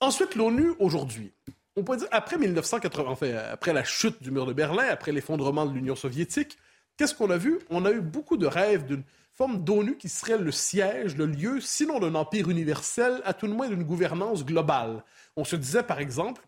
[0.00, 1.32] Ensuite, l'ONU, aujourd'hui,
[1.76, 5.66] on peut dire, après 1980, enfin, après la chute du mur de Berlin, après l'effondrement
[5.66, 6.58] de l'Union soviétique,
[6.96, 7.58] qu'est-ce qu'on a vu?
[7.70, 11.60] On a eu beaucoup de rêves d'une forme d'ONU qui serait le siège, le lieu,
[11.60, 15.04] sinon d'un empire universel, à tout le moins d'une gouvernance globale.
[15.36, 16.42] On se disait, par exemple,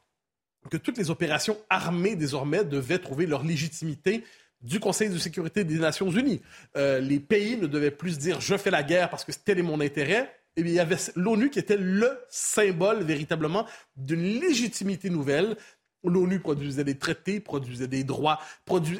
[0.71, 4.25] que toutes les opérations armées désormais devaient trouver leur légitimité
[4.61, 6.41] du Conseil de sécurité des Nations Unies.
[6.77, 9.63] Euh, les pays ne devaient plus dire je fais la guerre parce que tel est
[9.63, 10.35] mon intérêt.
[10.57, 15.57] Eh bien, il y avait l'ONU qui était le symbole véritablement d'une légitimité nouvelle,
[16.05, 18.39] L'ONU produisait des traités, produisait des droits,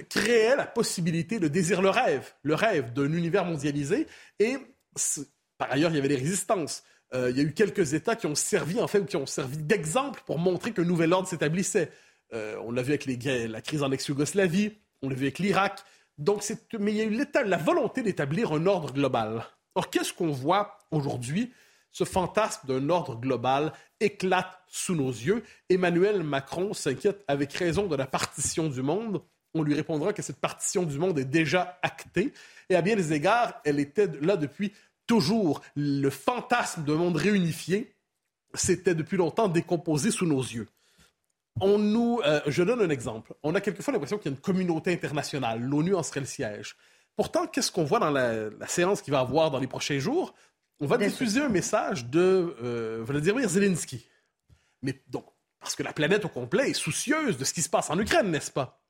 [0.09, 4.07] créait la possibilité, le désir, le rêve, le rêve d'un univers mondialisé.
[4.39, 4.57] Et
[5.59, 6.83] par ailleurs, il y avait des résistances.
[7.15, 9.59] Euh, il y a eu quelques États qui ont servi, en fait, qui ont servi
[9.59, 11.91] d'exemple pour montrer qu'un nouvel ordre s'établissait.
[12.35, 14.73] Euh, on l'a vu avec les, la crise en ex-Yougoslavie,
[15.03, 15.81] on l'a vu avec l'Irak.
[16.19, 16.45] Donc,
[16.79, 19.47] mais il y a eu la volonté d'établir un ordre global.
[19.75, 21.53] Or, qu'est-ce qu'on voit aujourd'hui?
[21.91, 25.43] ce fantasme d'un ordre global éclate sous nos yeux.
[25.69, 29.23] Emmanuel Macron s'inquiète avec raison de la partition du monde.
[29.55, 32.33] On lui répondra que cette partition du monde est déjà actée.
[32.69, 34.73] Et à bien des égards, elle était là depuis
[35.07, 35.63] toujours.
[35.75, 37.95] Le fantasme d'un monde réunifié
[38.55, 40.69] s'était depuis longtemps décomposé sous nos yeux.
[41.61, 43.35] On nous, euh, je donne un exemple.
[43.43, 45.61] On a quelquefois l'impression qu'il y a une communauté internationale.
[45.61, 46.77] L'ONU en serait le siège.
[47.17, 50.35] Pourtant, qu'est-ce qu'on voit dans la, la séance qu'il va avoir dans les prochains jours?
[50.81, 54.07] On va diffuser un message de euh, Vladimir Zelensky.
[54.83, 55.27] Mais donc,
[55.61, 58.31] parce que la planète au complet est soucieuse de ce qui se passe en Ukraine,
[58.31, 58.81] n'est-ce pas?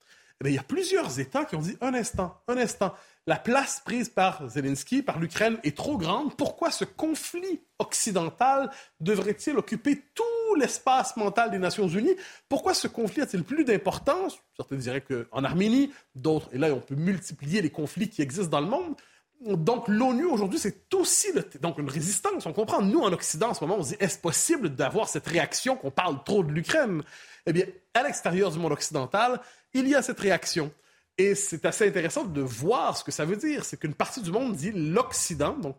[0.44, 2.94] Eh il y a plusieurs États qui ont dit un instant, un instant.
[3.26, 6.36] La place prise par Zelensky, par l'Ukraine, est trop grande.
[6.36, 8.70] Pourquoi ce conflit occidental
[9.00, 12.14] devrait-il occuper tout l'espace mental des Nations Unies?
[12.48, 14.38] Pourquoi ce conflit a-t-il plus d'importance?
[14.56, 18.60] Certains diraient qu'en Arménie, d'autres, et là on peut multiplier les conflits qui existent dans
[18.60, 18.94] le monde.
[19.40, 21.28] Donc, l'ONU aujourd'hui, c'est aussi
[21.60, 22.44] donc une résistance.
[22.46, 25.26] On comprend, nous, en Occident, en ce moment, on se dit est-ce possible d'avoir cette
[25.26, 27.02] réaction qu'on parle trop de l'Ukraine?
[27.46, 29.40] Eh bien, à l'extérieur du monde occidental,
[29.74, 30.72] il y a cette réaction.
[31.16, 33.64] Et c'est assez intéressant de voir ce que ça veut dire.
[33.64, 35.76] C'est qu'une partie du monde dit l'Occident, donc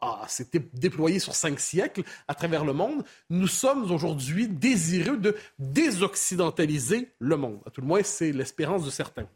[0.00, 3.04] ah, c'était déployé sur cinq siècles à travers le monde.
[3.30, 7.60] Nous sommes aujourd'hui désireux de désoccidentaliser le monde.
[7.66, 9.28] À tout le moins, c'est l'espérance de certains.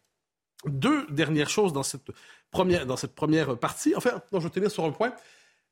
[0.65, 2.11] Deux dernières choses dans cette
[2.53, 3.95] dans cette première partie.
[3.97, 5.13] Enfin, non, je vais tenir sur un point.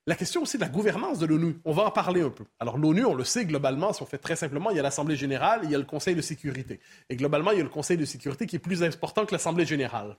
[0.07, 1.61] La question aussi de la gouvernance de l'ONU.
[1.66, 2.45] On va en parler un peu.
[2.59, 5.16] Alors, l'ONU, on le sait globalement, si on fait très simplement, il y a l'Assemblée
[5.16, 6.81] générale, il y a le Conseil de sécurité.
[7.11, 9.66] Et globalement, il y a le Conseil de sécurité qui est plus important que l'Assemblée
[9.66, 10.16] générale.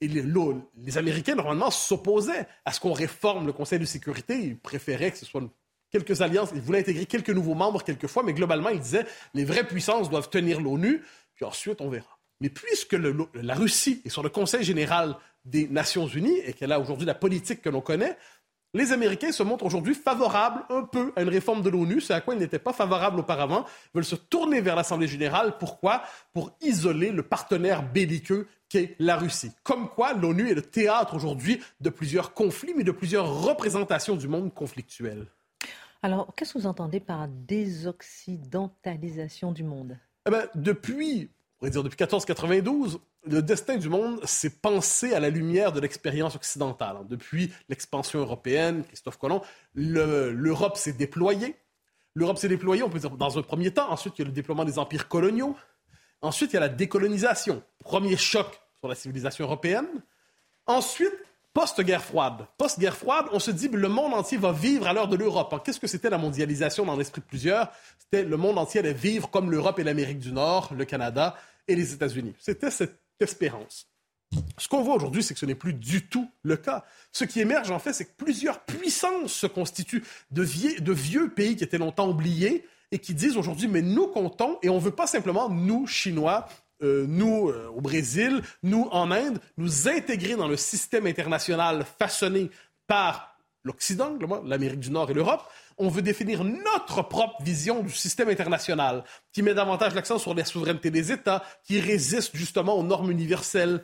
[0.00, 0.24] Et les,
[0.76, 4.38] les Américains, normalement, s'opposaient à ce qu'on réforme le Conseil de sécurité.
[4.38, 5.42] Ils préféraient que ce soit
[5.90, 6.50] quelques alliances.
[6.54, 10.30] Ils voulaient intégrer quelques nouveaux membres quelquefois, mais globalement, ils disaient les vraies puissances doivent
[10.30, 11.02] tenir l'ONU,
[11.34, 12.18] puis ensuite, on verra.
[12.40, 12.96] Mais puisque
[13.34, 17.14] la Russie est sur le Conseil général des Nations Unies et qu'elle a aujourd'hui la
[17.14, 18.18] politique que l'on connaît,
[18.74, 22.20] les Américains se montrent aujourd'hui favorables un peu à une réforme de l'ONU, c'est à
[22.20, 25.56] quoi ils n'étaient pas favorables auparavant, ils veulent se tourner vers l'Assemblée générale.
[25.58, 26.02] Pourquoi?
[26.34, 29.52] Pour isoler le partenaire belliqueux qu'est la Russie.
[29.62, 34.28] Comme quoi, l'ONU est le théâtre aujourd'hui de plusieurs conflits, mais de plusieurs représentations du
[34.28, 35.26] monde conflictuel.
[36.02, 39.98] Alors, qu'est-ce que vous entendez par désoccidentalisation du monde?
[40.26, 45.20] Eh bien, Depuis on pourrait dire depuis 1492, le destin du monde s'est pensé à
[45.20, 46.98] la lumière de l'expérience occidentale.
[47.08, 49.40] Depuis l'expansion européenne, Christophe Colomb,
[49.74, 51.56] l'Europe s'est déployée.
[52.14, 53.90] L'Europe s'est déployée, on peut dire, dans un premier temps.
[53.90, 55.56] Ensuite, il y a le déploiement des empires coloniaux.
[56.20, 57.62] Ensuite, il y a la décolonisation.
[57.78, 59.86] Premier choc sur la civilisation européenne.
[60.66, 61.14] Ensuite,
[61.56, 62.46] post-guerre froide.
[62.58, 65.62] Post-guerre froide, on se dit le monde entier va vivre à l'heure de l'Europe.
[65.64, 67.72] Qu'est-ce que c'était la mondialisation dans l'esprit de plusieurs?
[67.98, 71.34] C'était le monde entier allait vivre comme l'Europe et l'Amérique du Nord, le Canada
[71.66, 72.34] et les États-Unis.
[72.38, 73.88] C'était cette espérance.
[74.58, 76.84] Ce qu'on voit aujourd'hui, c'est que ce n'est plus du tout le cas.
[77.10, 81.64] Ce qui émerge, en fait, c'est que plusieurs puissances se constituent de, vieux pays qui
[81.64, 85.06] étaient longtemps oubliés et qui disent aujourd'hui, mais nous comptons et on ne veut pas
[85.06, 86.48] simplement, nous, Chinois,
[86.82, 92.50] euh, nous euh, au Brésil, nous en Inde, nous intégrer dans le système international façonné
[92.86, 95.42] par l'Occident, l'Amérique du Nord et l'Europe.
[95.78, 100.44] On veut définir notre propre vision du système international, qui met davantage l'accent sur la
[100.44, 103.82] souveraineté des États, qui résiste justement aux normes universelles.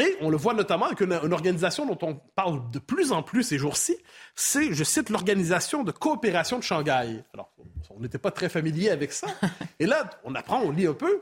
[0.00, 3.22] Et on le voit notamment avec une, une organisation dont on parle de plus en
[3.22, 3.96] plus ces jours-ci,
[4.34, 7.24] c'est, je cite, l'Organisation de coopération de Shanghai.
[7.34, 7.52] Alors,
[7.90, 9.28] on n'était pas très familier avec ça.
[9.78, 11.20] Et là, on apprend, on lit un peu,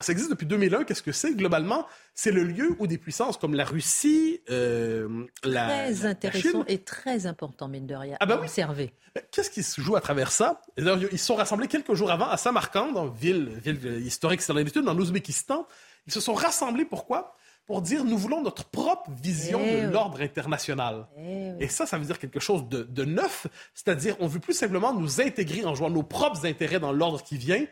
[0.00, 0.84] ça existe depuis 2001.
[0.84, 1.86] Qu'est-ce que c'est globalement?
[2.14, 7.26] C'est le lieu où des puissances comme la Russie, euh, la, très intéressant et très
[7.26, 8.16] important, mine de rien.
[8.20, 8.90] Ah ben oui.
[9.30, 10.60] Qu'est-ce qui se joue à travers ça?
[10.76, 14.84] Ils se sont rassemblés quelques jours avant à Samarkand, dans ville, ville historique, c'est l'habitude,
[14.84, 15.66] dans l'Ouzbékistan.
[16.06, 17.34] Ils se sont rassemblés pourquoi?
[17.66, 21.06] Pour dire nous voulons notre propre vision eh de l'ordre international.
[21.18, 24.52] Eh et ça, ça veut dire quelque chose de, de neuf, c'est-à-dire on veut plus
[24.52, 27.64] simplement nous intégrer en jouant nos propres intérêts dans l'ordre qui vient,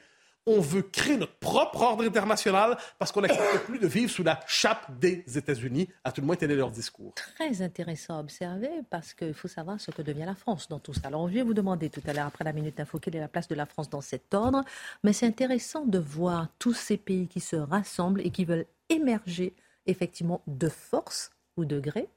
[0.47, 4.41] on veut créer notre propre ordre international parce qu'on n'accepte plus de vivre sous la
[4.47, 5.89] chape des États-Unis.
[6.05, 7.15] À tout le moins, tel est leur discours.
[7.15, 10.93] Très intéressant à observer parce qu'il faut savoir ce que devient la France dans tout
[10.93, 11.09] ça.
[11.09, 13.29] Alors, je vais vous demander tout à l'heure, après la Minute Info, quelle est la
[13.29, 14.65] place de la France dans cet ordre.
[15.03, 19.55] Mais c'est intéressant de voir tous ces pays qui se rassemblent et qui veulent émerger
[19.87, 22.09] effectivement de force ou de gré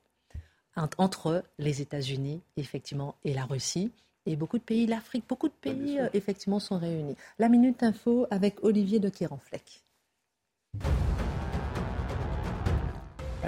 [0.98, 3.92] entre les États-Unis effectivement et la Russie
[4.28, 7.16] et beaucoup de pays, l'Afrique, beaucoup de pays, euh, effectivement, sont réunis.
[7.40, 9.84] La Minute Info avec Olivier de Kéranfleck.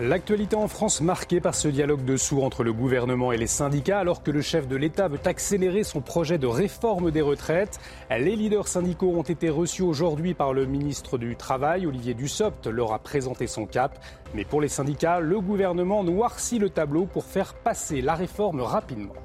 [0.02, 4.00] L'actualité en France marquée par ce dialogue de sourds entre le gouvernement et les syndicats
[4.00, 7.82] alors que le chef de l'État veut accélérer son projet de réforme des retraites.
[8.10, 12.94] Les leaders syndicaux ont été reçus aujourd'hui par le ministre du Travail, Olivier Dussopt, leur
[12.94, 14.00] a présenté son cap.
[14.34, 19.16] Mais pour les syndicats, le gouvernement noircit le tableau pour faire passer la réforme rapidement.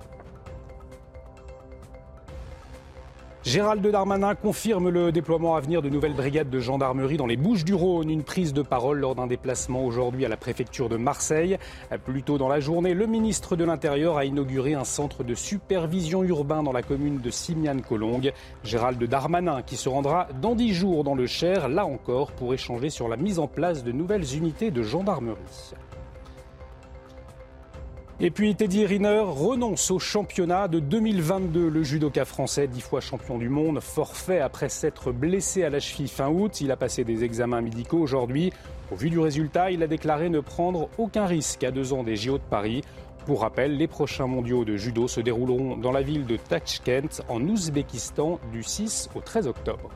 [3.45, 7.67] Gérald Darmanin confirme le déploiement à venir de nouvelles brigades de gendarmerie dans les Bouches
[7.67, 8.09] du Rhône.
[8.09, 11.59] Une prise de parole lors d'un déplacement aujourd'hui à la préfecture de Marseille.
[12.07, 16.25] Plus tôt dans la journée, le ministre de l'Intérieur a inauguré un centre de supervision
[16.25, 18.33] urbain dans la commune de Simiane-Colongue.
[18.65, 22.89] Gérald Darmanin qui se rendra dans dix jours dans le Cher, là encore, pour échanger
[22.89, 25.37] sur la mise en place de nouvelles unités de gendarmerie.
[28.21, 31.69] Et puis Teddy Riner renonce au championnat de 2022.
[31.69, 36.07] Le judoka français, dix fois champion du monde, forfait après s'être blessé à la cheville
[36.07, 36.61] fin août.
[36.61, 38.53] Il a passé des examens médicaux aujourd'hui.
[38.93, 42.15] Au vu du résultat, il a déclaré ne prendre aucun risque à deux ans des
[42.15, 42.83] JO de Paris.
[43.27, 47.41] Pour rappel, les prochains mondiaux de judo se dérouleront dans la ville de Tachkent, en
[47.41, 49.91] Ouzbékistan, du 6 au 13 octobre.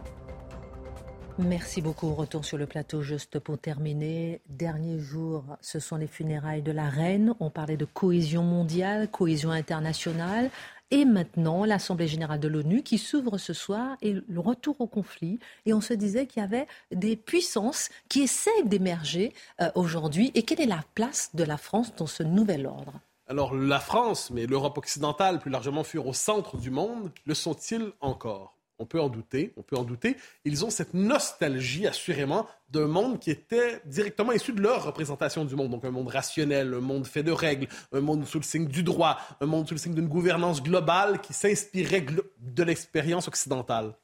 [1.38, 2.12] Merci beaucoup.
[2.14, 4.40] Retour sur le plateau juste pour terminer.
[4.48, 7.32] Dernier jour, ce sont les funérailles de la reine.
[7.38, 10.50] On parlait de cohésion mondiale, cohésion internationale.
[10.90, 15.38] Et maintenant, l'Assemblée générale de l'ONU qui s'ouvre ce soir et le retour au conflit.
[15.64, 20.32] Et on se disait qu'il y avait des puissances qui essaient d'émerger euh, aujourd'hui.
[20.34, 23.00] Et quelle est la place de la France dans ce nouvel ordre?
[23.28, 27.92] Alors la France, mais l'Europe occidentale plus largement furent au centre du monde, le sont-ils
[28.00, 28.57] encore?
[28.78, 30.16] On peut en douter, on peut en douter.
[30.44, 35.56] Ils ont cette nostalgie, assurément, d'un monde qui était directement issu de leur représentation du
[35.56, 35.70] monde.
[35.70, 38.82] Donc un monde rationnel, un monde fait de règles, un monde sous le signe du
[38.82, 42.06] droit, un monde sous le signe d'une gouvernance globale qui s'inspirait
[42.38, 43.94] de l'expérience occidentale.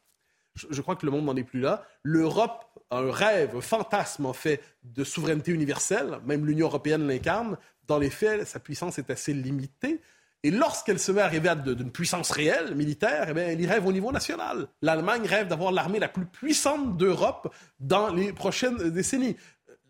[0.54, 1.84] Je, crois que le monde n'en est plus là.
[2.04, 6.20] L'Europe a un rêve, un fantasme en fait de souveraineté universelle.
[6.26, 7.58] Même l'Union européenne l'incarne.
[7.86, 10.00] Dans les faits, sa puissance est assez limitée.
[10.44, 13.92] Et lorsqu'elle se met à rêver d'une puissance réelle, militaire, eh elle y rêve au
[13.92, 14.68] niveau national.
[14.82, 19.36] L'Allemagne rêve d'avoir l'armée la plus puissante d'Europe dans les prochaines décennies.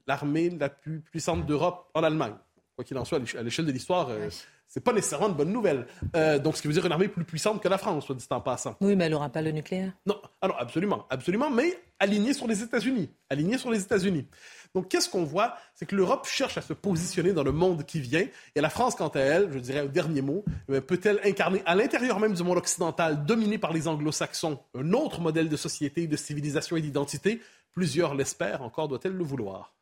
[0.07, 2.35] L'armée la plus puissante d'Europe en Allemagne.
[2.77, 4.29] Quoi qu'il en soit, à l'échelle de l'histoire, euh,
[4.69, 5.87] c'est pas nécessairement une bonne nouvelle.
[6.15, 8.27] Euh, donc, ce qui veut dire une armée plus puissante que la France, soit dit
[8.31, 8.77] en passant.
[8.81, 9.93] Oui, mais elle n'aura pas le nucléaire.
[10.07, 13.11] Non, alors absolument, absolument, mais alignée sur les États-Unis.
[13.29, 14.27] Alignée sur les États-Unis.
[14.75, 15.57] Donc, qu'est-ce qu'on voit?
[15.75, 18.27] C'est que l'Europe cherche à se positionner dans le monde qui vient.
[18.55, 21.77] Et la France, quant à elle, je dirais au dernier mot, eh peut-elle incarner à
[21.77, 26.17] l'intérieur même du monde occidental, dominé par les anglo-saxons, un autre modèle de société, de
[26.17, 27.41] civilisation et d'identité?
[27.73, 29.73] Plusieurs l'espèrent, encore doit-elle le vouloir.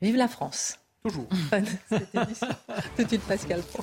[0.00, 1.28] Vive la France Toujours.
[2.96, 3.82] Tout de suite, Pascal Pro.